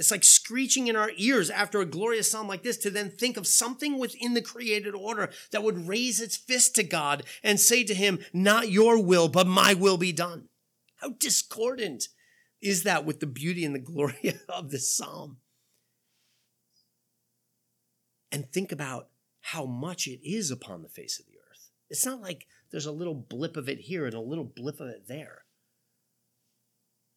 It's 0.00 0.10
like 0.10 0.24
screeching 0.24 0.88
in 0.88 0.96
our 0.96 1.10
ears 1.18 1.50
after 1.50 1.80
a 1.80 1.86
glorious 1.86 2.30
psalm 2.30 2.48
like 2.48 2.62
this 2.62 2.78
to 2.78 2.90
then 2.90 3.10
think 3.10 3.36
of 3.36 3.46
something 3.46 3.98
within 3.98 4.32
the 4.32 4.40
created 4.40 4.94
order 4.94 5.28
that 5.52 5.62
would 5.62 5.86
raise 5.86 6.22
its 6.22 6.38
fist 6.38 6.74
to 6.76 6.82
God 6.82 7.24
and 7.42 7.60
say 7.60 7.84
to 7.84 7.92
him, 7.92 8.18
Not 8.32 8.70
your 8.70 9.02
will, 9.02 9.28
but 9.28 9.46
my 9.46 9.74
will 9.74 9.98
be 9.98 10.10
done. 10.10 10.48
How 10.96 11.10
discordant 11.10 12.08
is 12.62 12.84
that 12.84 13.04
with 13.04 13.20
the 13.20 13.26
beauty 13.26 13.62
and 13.62 13.74
the 13.74 13.78
glory 13.78 14.38
of 14.48 14.70
this 14.70 14.90
psalm? 14.96 15.36
And 18.32 18.50
think 18.50 18.72
about 18.72 19.08
how 19.40 19.66
much 19.66 20.06
it 20.06 20.20
is 20.26 20.50
upon 20.50 20.82
the 20.82 20.88
face 20.88 21.20
of 21.20 21.26
the 21.26 21.32
earth. 21.32 21.70
It's 21.90 22.06
not 22.06 22.22
like 22.22 22.46
there's 22.70 22.86
a 22.86 22.92
little 22.92 23.14
blip 23.14 23.56
of 23.56 23.68
it 23.68 23.80
here 23.80 24.06
and 24.06 24.14
a 24.14 24.20
little 24.20 24.44
blip 24.44 24.80
of 24.80 24.88
it 24.88 25.08
there. 25.08 25.39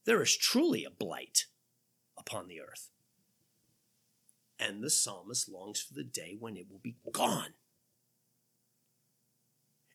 There 0.05 0.21
is 0.21 0.35
truly 0.35 0.83
a 0.83 0.89
blight 0.89 1.45
upon 2.17 2.47
the 2.47 2.61
earth. 2.61 2.89
And 4.59 4.83
the 4.83 4.89
psalmist 4.89 5.49
longs 5.49 5.81
for 5.81 5.93
the 5.93 6.03
day 6.03 6.37
when 6.39 6.55
it 6.55 6.67
will 6.69 6.79
be 6.79 6.95
gone. 7.11 7.53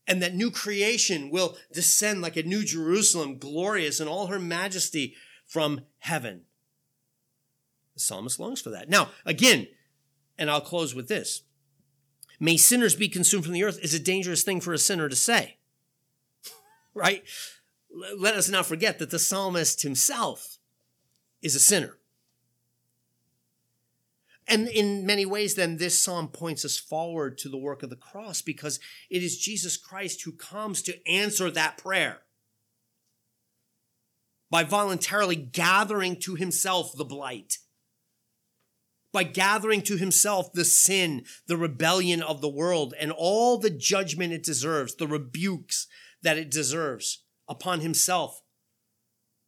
And 0.06 0.22
that 0.22 0.34
new 0.34 0.50
creation 0.50 1.30
will 1.30 1.56
descend 1.72 2.22
like 2.22 2.36
a 2.36 2.42
new 2.42 2.64
Jerusalem, 2.64 3.38
glorious 3.38 4.00
in 4.00 4.08
all 4.08 4.28
her 4.28 4.38
majesty 4.38 5.14
from 5.46 5.82
heaven. 5.98 6.42
The 7.94 8.00
psalmist 8.00 8.40
longs 8.40 8.60
for 8.60 8.70
that. 8.70 8.88
Now, 8.88 9.10
again, 9.26 9.68
and 10.38 10.50
I'll 10.50 10.60
close 10.60 10.94
with 10.94 11.08
this 11.08 11.42
May 12.40 12.56
sinners 12.56 12.94
be 12.94 13.08
consumed 13.08 13.44
from 13.44 13.52
the 13.52 13.64
earth 13.64 13.78
is 13.82 13.94
a 13.94 13.98
dangerous 13.98 14.42
thing 14.42 14.60
for 14.60 14.72
a 14.72 14.78
sinner 14.78 15.08
to 15.08 15.16
say. 15.16 15.56
right? 16.94 17.24
Let 17.90 18.34
us 18.34 18.48
not 18.48 18.66
forget 18.66 18.98
that 18.98 19.10
the 19.10 19.18
psalmist 19.18 19.82
himself 19.82 20.58
is 21.42 21.54
a 21.54 21.60
sinner. 21.60 21.98
And 24.46 24.66
in 24.68 25.04
many 25.04 25.26
ways, 25.26 25.54
then, 25.54 25.76
this 25.76 26.00
psalm 26.00 26.28
points 26.28 26.64
us 26.64 26.78
forward 26.78 27.36
to 27.38 27.50
the 27.50 27.58
work 27.58 27.82
of 27.82 27.90
the 27.90 27.96
cross 27.96 28.40
because 28.40 28.80
it 29.10 29.22
is 29.22 29.38
Jesus 29.38 29.76
Christ 29.76 30.22
who 30.22 30.32
comes 30.32 30.80
to 30.82 31.06
answer 31.06 31.50
that 31.50 31.76
prayer 31.76 32.22
by 34.50 34.64
voluntarily 34.64 35.36
gathering 35.36 36.16
to 36.20 36.34
himself 36.34 36.96
the 36.96 37.04
blight, 37.04 37.58
by 39.12 39.22
gathering 39.22 39.82
to 39.82 39.98
himself 39.98 40.50
the 40.54 40.64
sin, 40.64 41.24
the 41.46 41.58
rebellion 41.58 42.22
of 42.22 42.40
the 42.40 42.48
world, 42.48 42.94
and 42.98 43.12
all 43.12 43.58
the 43.58 43.68
judgment 43.68 44.32
it 44.32 44.42
deserves, 44.42 44.94
the 44.94 45.06
rebukes 45.06 45.86
that 46.22 46.38
it 46.38 46.50
deserves 46.50 47.22
upon 47.48 47.80
himself, 47.80 48.42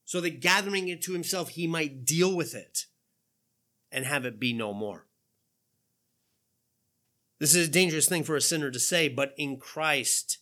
so 0.04 0.20
that 0.20 0.40
gathering 0.40 0.88
it 0.88 1.02
to 1.02 1.12
himself, 1.12 1.50
he 1.50 1.66
might 1.66 2.04
deal 2.04 2.34
with 2.34 2.54
it 2.54 2.86
and 3.92 4.04
have 4.04 4.24
it 4.24 4.40
be 4.40 4.52
no 4.52 4.72
more. 4.72 5.06
This 7.38 7.54
is 7.54 7.68
a 7.68 7.70
dangerous 7.70 8.08
thing 8.08 8.24
for 8.24 8.36
a 8.36 8.40
sinner 8.40 8.70
to 8.70 8.78
say, 8.78 9.08
but 9.08 9.34
in 9.36 9.56
Christ 9.56 10.38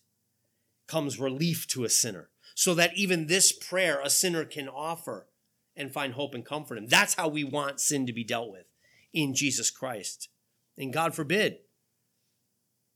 comes 0.86 1.20
relief 1.20 1.66
to 1.68 1.84
a 1.84 1.88
sinner, 1.88 2.30
so 2.54 2.74
that 2.74 2.96
even 2.96 3.26
this 3.26 3.52
prayer 3.52 4.00
a 4.02 4.10
sinner 4.10 4.44
can 4.44 4.68
offer 4.68 5.28
and 5.76 5.92
find 5.92 6.14
hope 6.14 6.34
and 6.34 6.44
comfort 6.44 6.78
in. 6.78 6.86
That's 6.86 7.14
how 7.14 7.28
we 7.28 7.44
want 7.44 7.80
sin 7.80 8.06
to 8.06 8.12
be 8.12 8.24
dealt 8.24 8.50
with 8.50 8.64
in 9.12 9.34
Jesus 9.34 9.70
Christ. 9.70 10.28
And 10.76 10.92
God 10.92 11.14
forbid 11.14 11.58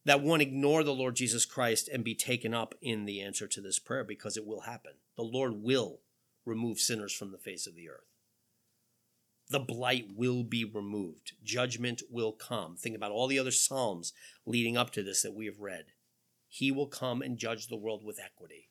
that 0.04 0.22
one 0.22 0.40
ignore 0.40 0.82
the 0.82 0.94
Lord 0.94 1.16
Jesus 1.16 1.44
Christ 1.44 1.88
and 1.88 2.02
be 2.02 2.14
taken 2.14 2.52
up 2.54 2.74
in 2.80 3.04
the 3.04 3.20
answer 3.20 3.46
to 3.46 3.60
this 3.60 3.78
prayer 3.78 4.04
because 4.04 4.36
it 4.36 4.46
will 4.46 4.62
happen. 4.62 4.92
The 5.16 5.22
Lord 5.22 5.62
will 5.62 6.00
remove 6.44 6.80
sinners 6.80 7.12
from 7.12 7.30
the 7.30 7.38
face 7.38 7.66
of 7.66 7.76
the 7.76 7.88
earth 7.88 8.12
the 9.52 9.60
blight 9.60 10.08
will 10.16 10.42
be 10.42 10.64
removed. 10.64 11.32
Judgment 11.44 12.02
will 12.10 12.32
come. 12.32 12.74
Think 12.74 12.96
about 12.96 13.12
all 13.12 13.28
the 13.28 13.38
other 13.38 13.50
Psalms 13.50 14.12
leading 14.46 14.76
up 14.76 14.90
to 14.92 15.02
this 15.02 15.22
that 15.22 15.34
we 15.34 15.46
have 15.46 15.60
read. 15.60 15.86
He 16.48 16.72
will 16.72 16.86
come 16.86 17.22
and 17.22 17.38
judge 17.38 17.68
the 17.68 17.76
world 17.76 18.04
with 18.04 18.18
equity. 18.18 18.70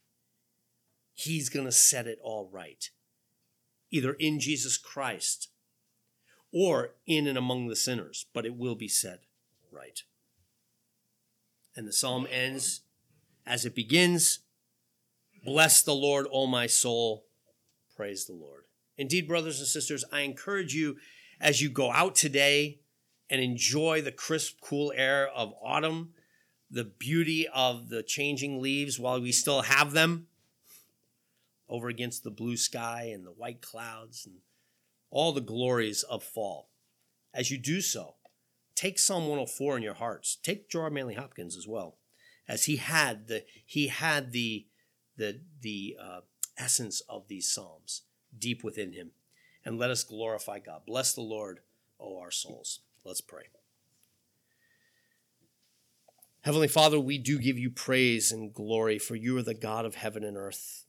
He's 1.14 1.50
going 1.50 1.66
to 1.66 1.72
set 1.72 2.08
it 2.08 2.20
all 2.22 2.50
right, 2.52 2.90
either 3.92 4.14
in 4.14 4.40
Jesus 4.40 4.78
Christ 4.78 5.50
or 6.52 6.96
in 7.06 7.28
and 7.28 7.38
among 7.38 7.68
the 7.68 7.76
sinners, 7.76 8.26
but 8.34 8.46
it 8.46 8.56
will 8.56 8.76
be 8.76 8.88
set 8.88 9.22
right. 9.72 10.04
And 11.76 11.88
the 11.88 11.94
psalm 11.94 12.28
ends 12.30 12.82
as 13.46 13.66
it 13.66 13.76
begins 13.76 14.40
Bless 15.44 15.82
the 15.82 15.96
Lord, 15.96 16.28
O 16.32 16.46
my 16.46 16.68
soul. 16.68 17.26
Praise 17.96 18.26
the 18.26 18.34
Lord. 18.34 18.66
Indeed, 18.98 19.28
brothers 19.28 19.60
and 19.60 19.68
sisters, 19.68 20.06
I 20.12 20.22
encourage 20.22 20.76
you 20.76 20.98
as 21.40 21.62
you 21.62 21.70
go 21.70 21.92
out 21.92 22.14
today 22.16 22.80
and 23.30 23.42
enjoy 23.42 24.02
the 24.02 24.12
crisp, 24.12 24.58
cool 24.62 24.94
air 24.96 25.28
of 25.28 25.54
autumn, 25.62 26.14
the 26.70 26.84
beauty 26.84 27.48
of 27.48 27.90
the 27.90 28.04
changing 28.04 28.62
leaves 28.62 29.00
while 29.00 29.20
we 29.20 29.32
still 29.32 29.64
have 29.64 29.94
them 29.94 30.28
over 31.68 31.88
against 31.88 32.24
the 32.24 32.30
blue 32.30 32.58
sky 32.58 33.10
and 33.14 33.26
the 33.26 33.32
white 33.32 33.62
clouds 33.62 34.26
and 34.26 34.36
all 35.10 35.32
the 35.32 35.42
glories 35.42 36.04
of 36.04 36.24
fall. 36.24 36.70
As 37.34 37.50
you 37.50 37.58
do 37.58 37.82
so, 37.82 38.16
take 38.82 38.98
Psalm 38.98 39.24
104 39.24 39.78
in 39.78 39.84
your 39.84 39.94
hearts. 39.94 40.38
Take 40.42 40.70
Gerard 40.70 40.94
Manley 40.94 41.14
Hopkins 41.14 41.56
as 41.56 41.68
well, 41.68 41.98
as 42.48 42.66
he 42.66 42.78
had 42.78 43.28
the 43.28 43.44
he 43.66 43.88
had 43.88 44.32
the 44.32 44.66
the 45.18 45.42
the 45.62 45.98
uh, 46.02 46.22
essence 46.58 47.02
of 47.08 47.28
these 47.28 47.50
psalms 47.50 48.02
deep 48.38 48.64
within 48.64 48.94
him. 48.94 49.12
And 49.64 49.78
let 49.78 49.92
us 49.92 50.04
glorify 50.04 50.58
God. 50.58 50.82
Bless 50.88 51.14
the 51.14 51.22
Lord, 51.22 51.60
O 52.00 52.20
our 52.20 52.32
souls. 52.32 52.80
Let's 53.06 53.22
pray. 53.22 53.44
Heavenly 56.42 56.68
Father, 56.68 57.00
we 57.00 57.20
do 57.20 57.38
give 57.38 57.60
you 57.60 57.70
praise 57.70 58.32
and 58.32 58.52
glory, 58.52 58.98
for 58.98 59.16
you 59.16 59.38
are 59.38 59.44
the 59.44 59.54
God 59.54 59.86
of 59.86 59.94
heaven 59.94 60.24
and 60.24 60.36
earth. 60.36 60.86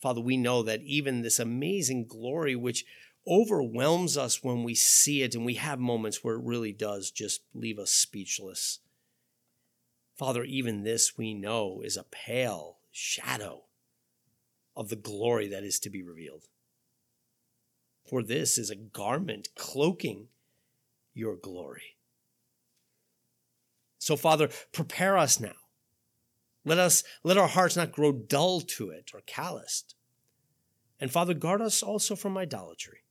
Father, 0.00 0.22
we 0.22 0.38
know 0.38 0.62
that 0.62 0.80
even 0.80 1.20
this 1.20 1.38
amazing 1.38 2.06
glory, 2.06 2.56
which 2.56 2.86
overwhelms 3.26 4.16
us 4.16 4.42
when 4.42 4.64
we 4.64 4.74
see 4.74 5.22
it, 5.22 5.34
and 5.34 5.44
we 5.44 5.54
have 5.54 5.78
moments 5.78 6.22
where 6.22 6.34
it 6.36 6.44
really 6.44 6.72
does 6.72 7.10
just 7.10 7.42
leave 7.54 7.78
us 7.78 7.90
speechless. 7.90 8.80
Father, 10.16 10.44
even 10.44 10.82
this 10.82 11.16
we 11.16 11.34
know 11.34 11.80
is 11.84 11.96
a 11.96 12.04
pale 12.04 12.78
shadow 12.90 13.62
of 14.76 14.88
the 14.88 14.96
glory 14.96 15.48
that 15.48 15.64
is 15.64 15.78
to 15.80 15.90
be 15.90 16.02
revealed. 16.02 16.46
For 18.08 18.22
this 18.22 18.58
is 18.58 18.70
a 18.70 18.76
garment 18.76 19.48
cloaking 19.56 20.28
your 21.14 21.36
glory. 21.36 21.96
So, 23.98 24.16
Father, 24.16 24.48
prepare 24.72 25.16
us 25.16 25.38
now. 25.38 25.52
Let 26.64 26.78
us 26.78 27.04
let 27.24 27.38
our 27.38 27.48
hearts 27.48 27.76
not 27.76 27.92
grow 27.92 28.12
dull 28.12 28.60
to 28.60 28.90
it 28.90 29.10
or 29.14 29.20
calloused. 29.26 29.94
And 31.00 31.10
Father, 31.10 31.34
guard 31.34 31.60
us 31.60 31.82
also 31.82 32.14
from 32.14 32.38
idolatry, 32.38 33.01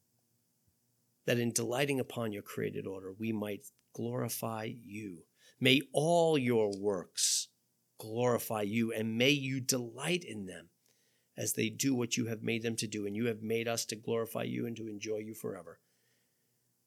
that 1.26 1.40
in 1.40 1.52
delighting 1.52 2.00
upon 2.00 2.32
your 2.32 2.42
created 2.42 2.88
order, 2.88 3.14
we 3.18 3.32
might 3.32 3.66
glorify 3.94 4.70
you. 4.84 5.24
May 5.60 5.82
all 5.94 6.38
your 6.38 6.72
works 6.78 7.50
glorify 8.00 8.64
you, 8.64 8.92
and 8.92 9.18
may 9.18 9.30
you 9.30 9.60
delight 9.60 10.24
in 10.24 10.46
them 10.46 10.70
as 11.38 11.54
they 11.54 11.70
do 11.70 11.94
what 11.94 12.18
you 12.18 12.26
have 12.26 12.42
made 12.42 12.64
them 12.64 12.76
to 12.78 12.88
do, 12.88 13.06
and 13.06 13.16
you 13.16 13.28
have 13.28 13.42
made 13.42 13.68
us 13.68 13.86
to 13.86 13.96
glorify 13.96 14.44
you 14.44 14.66
and 14.66 14.76
to 14.78 14.88
enjoy 14.88 15.18
you 15.18 15.34
forever. 15.34 15.80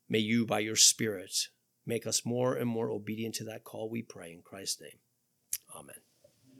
May 0.08 0.18
you, 0.18 0.44
by 0.44 0.58
your 0.58 0.76
Spirit, 0.76 1.48
make 1.86 2.06
us 2.06 2.26
more 2.26 2.54
and 2.54 2.68
more 2.68 2.90
obedient 2.90 3.36
to 3.36 3.44
that 3.44 3.64
call, 3.64 3.88
we 3.88 4.02
pray 4.02 4.32
in 4.32 4.42
Christ's 4.42 4.82
name. 4.82 4.98
Amen. 5.74 6.03